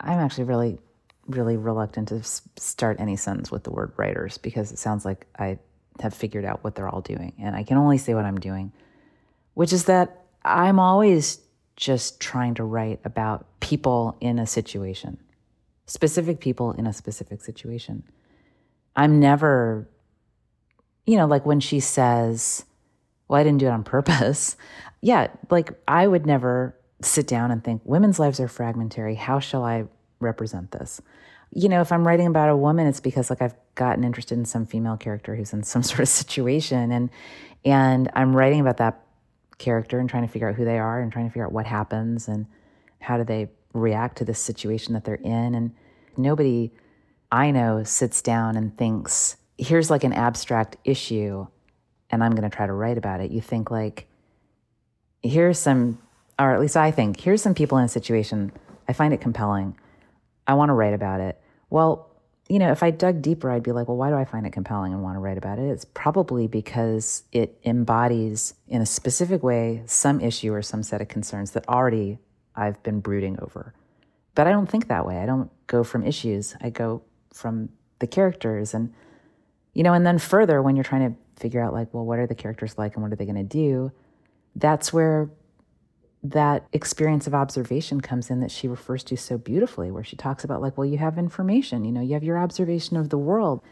[0.00, 0.78] I'm actually really,
[1.26, 5.58] really reluctant to start any sentence with the word writers because it sounds like I
[6.00, 7.34] have figured out what they're all doing.
[7.38, 8.72] And I can only say what I'm doing,
[9.54, 11.40] which is that I'm always
[11.76, 15.18] just trying to write about people in a situation,
[15.90, 18.04] specific people in a specific situation.
[18.94, 19.88] I'm never,
[21.04, 22.64] you know, like when she says,
[23.26, 24.56] well, I didn't do it on purpose.
[25.00, 29.16] yeah, like I would never sit down and think women's lives are fragmentary.
[29.16, 29.84] How shall I
[30.20, 31.00] represent this?
[31.52, 34.44] You know, if I'm writing about a woman, it's because like I've gotten interested in
[34.44, 37.10] some female character who's in some sort of situation and
[37.64, 39.04] and I'm writing about that
[39.58, 41.66] character and trying to figure out who they are and trying to figure out what
[41.66, 42.46] happens and
[43.00, 45.74] how do they react to this situation that they're in and
[46.16, 46.72] nobody
[47.32, 51.46] I know sits down and thinks, here's like an abstract issue
[52.10, 53.30] and I'm going to try to write about it.
[53.30, 54.08] You think like
[55.22, 55.98] here's some
[56.40, 58.50] or at least I think, here's some people in a situation.
[58.88, 59.76] I find it compelling.
[60.46, 61.38] I want to write about it.
[61.68, 62.08] Well,
[62.48, 64.52] you know, if I dug deeper, I'd be like, well, why do I find it
[64.52, 65.70] compelling and want to write about it?
[65.70, 71.08] It's probably because it embodies in a specific way some issue or some set of
[71.08, 72.18] concerns that already
[72.54, 73.74] I've been brooding over.
[74.34, 75.18] But I don't think that way.
[75.18, 78.74] I don't go from issues, I go from the characters.
[78.74, 78.92] And,
[79.74, 82.26] you know, and then further, when you're trying to figure out, like, well, what are
[82.26, 83.92] the characters like and what are they going to do?
[84.56, 85.30] That's where
[86.22, 90.44] that experience of observation comes in that she refers to so beautifully, where she talks
[90.44, 93.62] about, like, well, you have information, you know, you have your observation of the world.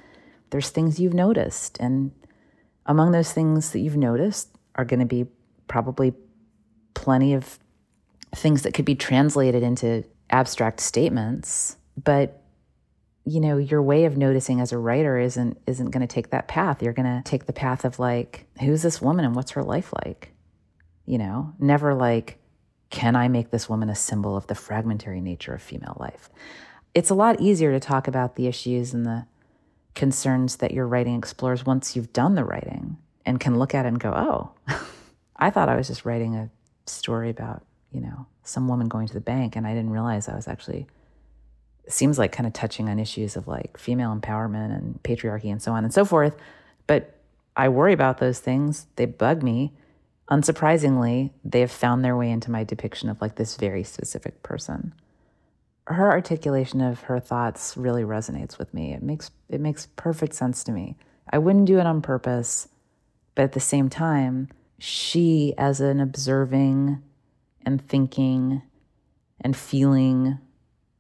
[0.51, 1.77] There's things you've noticed.
[1.79, 2.13] And
[2.87, 5.27] among those things that you've noticed are going to be
[5.67, 6.15] probably
[6.95, 7.59] plenty of
[8.35, 11.77] things that could be translated into abstract statements.
[12.03, 12.43] But
[13.25, 16.49] you know your way of noticing as a writer isn't isn't going to take that
[16.49, 19.63] path you're going to take the path of like who's this woman and what's her
[19.63, 20.33] life like
[21.09, 22.39] you know, never like,
[22.91, 26.29] can I make this woman a symbol of the fragmentary nature of female life?
[26.93, 29.25] It's a lot easier to talk about the issues and the
[29.95, 32.99] concerns that your writing explores once you've done the writing.
[33.25, 34.77] and can look at it and go, oh,
[35.37, 36.51] I thought I was just writing a
[36.85, 37.63] story about,
[37.99, 39.57] you know, some woman going to the bank.
[39.57, 40.87] And I didn't realize I was actually,
[41.89, 45.73] seems like kind of touching on issues of like female empowerment and patriarchy and so
[45.73, 46.37] on and so forth.
[46.87, 47.17] But
[47.57, 48.87] I worry about those things.
[48.95, 49.73] They bug me.
[50.31, 54.95] Unsurprisingly, they have found their way into my depiction of like this very specific person.
[55.87, 58.93] Her articulation of her thoughts really resonates with me.
[58.93, 60.97] It makes it makes perfect sense to me.
[61.33, 62.69] I wouldn't do it on purpose,
[63.35, 67.03] but at the same time, she as an observing
[67.65, 68.63] and thinking
[69.41, 70.39] and feeling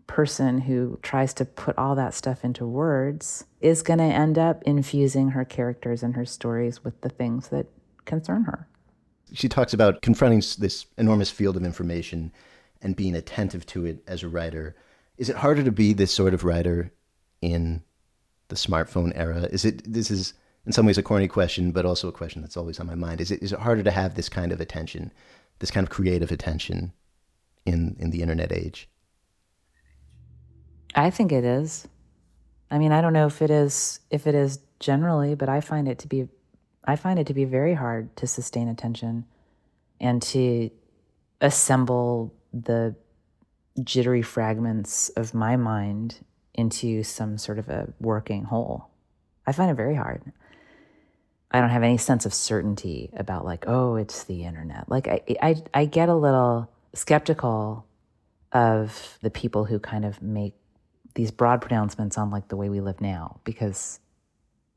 [0.06, 4.62] person who tries to put all that stuff into words is going to end up
[4.64, 7.66] infusing her characters and her stories with the things that
[8.04, 8.66] concern her.
[9.32, 12.32] She talks about confronting this enormous field of information
[12.80, 14.74] and being attentive to it as a writer.
[15.18, 16.92] Is it harder to be this sort of writer
[17.42, 17.82] in
[18.48, 19.42] the smartphone era?
[19.50, 20.32] Is it this is
[20.64, 23.20] in some ways a corny question, but also a question that's always on my mind.
[23.20, 25.12] Is it is it harder to have this kind of attention,
[25.59, 26.92] this kind of creative attention
[27.64, 28.88] in in the internet age?
[30.94, 31.86] I think it is.
[32.70, 35.88] I mean, I don't know if it is if it is generally, but I find
[35.88, 36.28] it to be
[36.84, 39.26] I find it to be very hard to sustain attention
[40.00, 40.70] and to
[41.40, 42.94] assemble the
[43.82, 48.90] jittery fragments of my mind into some sort of a working whole.
[49.46, 50.32] I find it very hard.
[51.51, 54.88] I don't have any sense of certainty about like, oh, it's the internet.
[54.88, 57.86] Like I I I get a little skeptical
[58.53, 60.55] of the people who kind of make
[61.14, 64.01] these broad pronouncements on like the way we live now because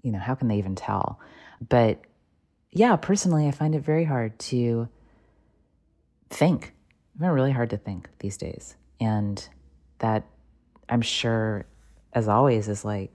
[0.02, 1.20] you know how can they even tell?
[1.68, 2.02] But
[2.72, 4.88] yeah personally i find it very hard to
[6.30, 6.74] think.
[7.16, 8.76] I find it really hard to think these days.
[9.00, 9.48] And
[10.00, 10.26] that
[10.90, 11.66] i'm sure
[12.14, 13.12] as always is like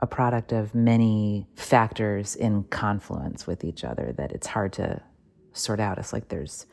[0.00, 5.00] a product of many factors in confluence with each other that it's hard to
[5.52, 6.66] sort out it's like there's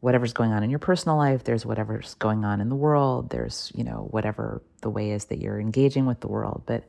[0.00, 3.70] whatever's going on in your personal life, there's whatever's going on in the world, there's,
[3.74, 6.62] you know, whatever the way is that you're engaging with the world.
[6.66, 6.84] But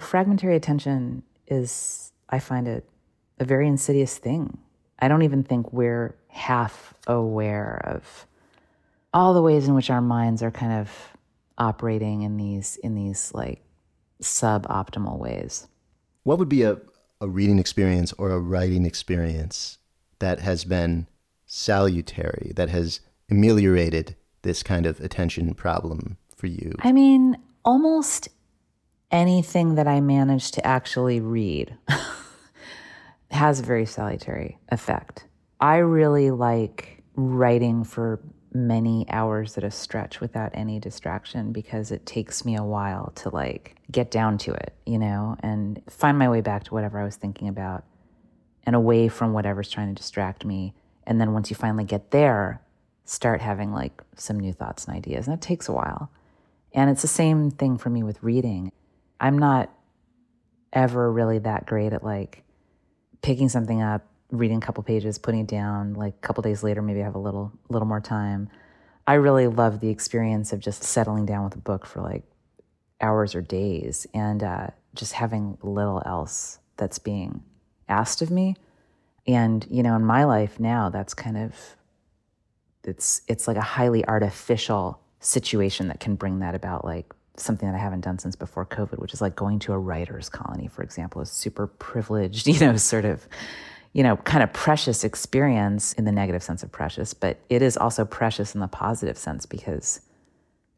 [0.00, 2.88] fragmentary attention is, I find it
[3.40, 4.58] a very insidious thing.
[5.00, 8.26] I don't even think we're half aware of
[9.12, 10.90] all the ways in which our minds are kind of
[11.58, 13.60] operating in these in these like
[14.20, 15.68] suboptimal ways.
[16.22, 16.78] What would be a,
[17.20, 19.78] a reading experience or a writing experience
[20.18, 21.06] that has been
[21.46, 23.00] salutary that has
[23.30, 26.74] ameliorated this kind of attention problem for you?
[26.80, 28.28] I mean, almost
[29.10, 31.76] anything that I manage to actually read
[33.30, 35.26] has a very salutary effect.
[35.60, 38.20] I really like writing for
[38.52, 43.28] many hours at a stretch without any distraction because it takes me a while to
[43.28, 47.04] like get down to it, you know, and find my way back to whatever I
[47.04, 47.84] was thinking about
[48.64, 50.74] and away from whatever's trying to distract me
[51.10, 52.62] and then once you finally get there,
[53.04, 55.26] start having like some new thoughts and ideas.
[55.26, 56.10] And that takes a while.
[56.72, 58.70] And it's the same thing for me with reading.
[59.18, 59.70] I'm not
[60.72, 62.44] ever really that great at like
[63.22, 66.82] picking something up, reading a couple pages, putting it down, like a couple days later,
[66.82, 68.48] maybe I have a little little more time.
[69.06, 72.22] I really love the experience of just settling down with a book for like
[73.00, 77.42] hours or days and uh, just having little else that's being
[77.88, 78.54] asked of me
[79.26, 81.54] and, you know, in my life now, that's kind of
[82.82, 87.76] it's it's like a highly artificial situation that can bring that about like something that
[87.76, 90.82] I haven't done since before COVID, which is like going to a writer's colony, for
[90.82, 93.28] example, a super privileged, you know, sort of,
[93.92, 97.76] you know, kind of precious experience in the negative sense of precious, but it is
[97.76, 100.00] also precious in the positive sense because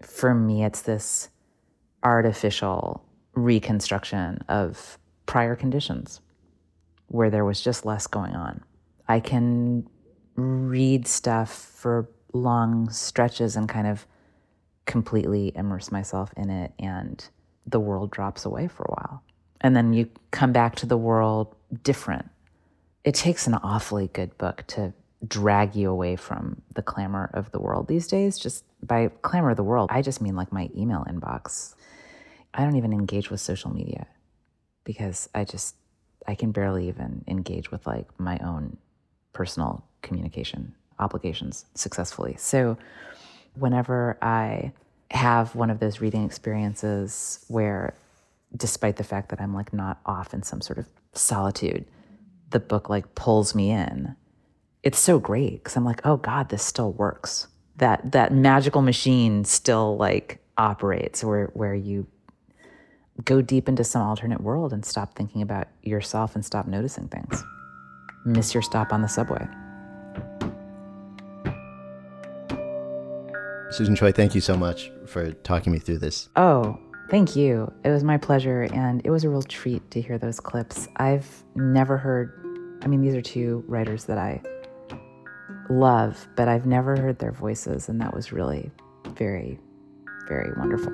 [0.00, 1.28] for me, it's this
[2.02, 3.04] artificial
[3.34, 6.20] reconstruction of prior conditions
[7.06, 8.62] where there was just less going on.
[9.08, 9.88] I can
[10.34, 14.06] read stuff for long stretches and kind of
[14.86, 17.24] completely immerse myself in it, and
[17.66, 19.22] the world drops away for a while.
[19.60, 21.54] And then you come back to the world
[21.84, 22.28] different.
[23.04, 24.92] It takes an awfully good book to
[25.26, 28.38] drag you away from the clamor of the world these days.
[28.38, 31.74] Just by clamor of the world, I just mean like my email inbox.
[32.54, 34.06] I don't even engage with social media
[34.84, 35.76] because I just
[36.26, 38.76] I can barely even engage with like my own
[39.32, 42.36] personal communication obligations successfully.
[42.38, 42.76] So
[43.54, 44.72] whenever I
[45.10, 47.94] have one of those reading experiences where
[48.56, 51.84] despite the fact that I'm like not off in some sort of solitude,
[52.52, 54.16] the book like pulls me in.
[54.82, 57.48] It's so great because I'm like, oh God, this still works.
[57.76, 62.06] That that magical machine still like operates where where you
[63.24, 67.42] go deep into some alternate world and stop thinking about yourself and stop noticing things.
[68.24, 69.46] Miss your stop on the subway.
[73.70, 76.28] Susan Choi, thank you so much for talking me through this.
[76.36, 76.78] Oh,
[77.10, 77.72] thank you.
[77.84, 80.88] It was my pleasure, and it was a real treat to hear those clips.
[80.96, 82.41] I've never heard,
[82.82, 84.42] I mean, these are two writers that I
[85.70, 88.72] love, but I've never heard their voices, and that was really
[89.14, 89.60] very,
[90.28, 90.92] very wonderful.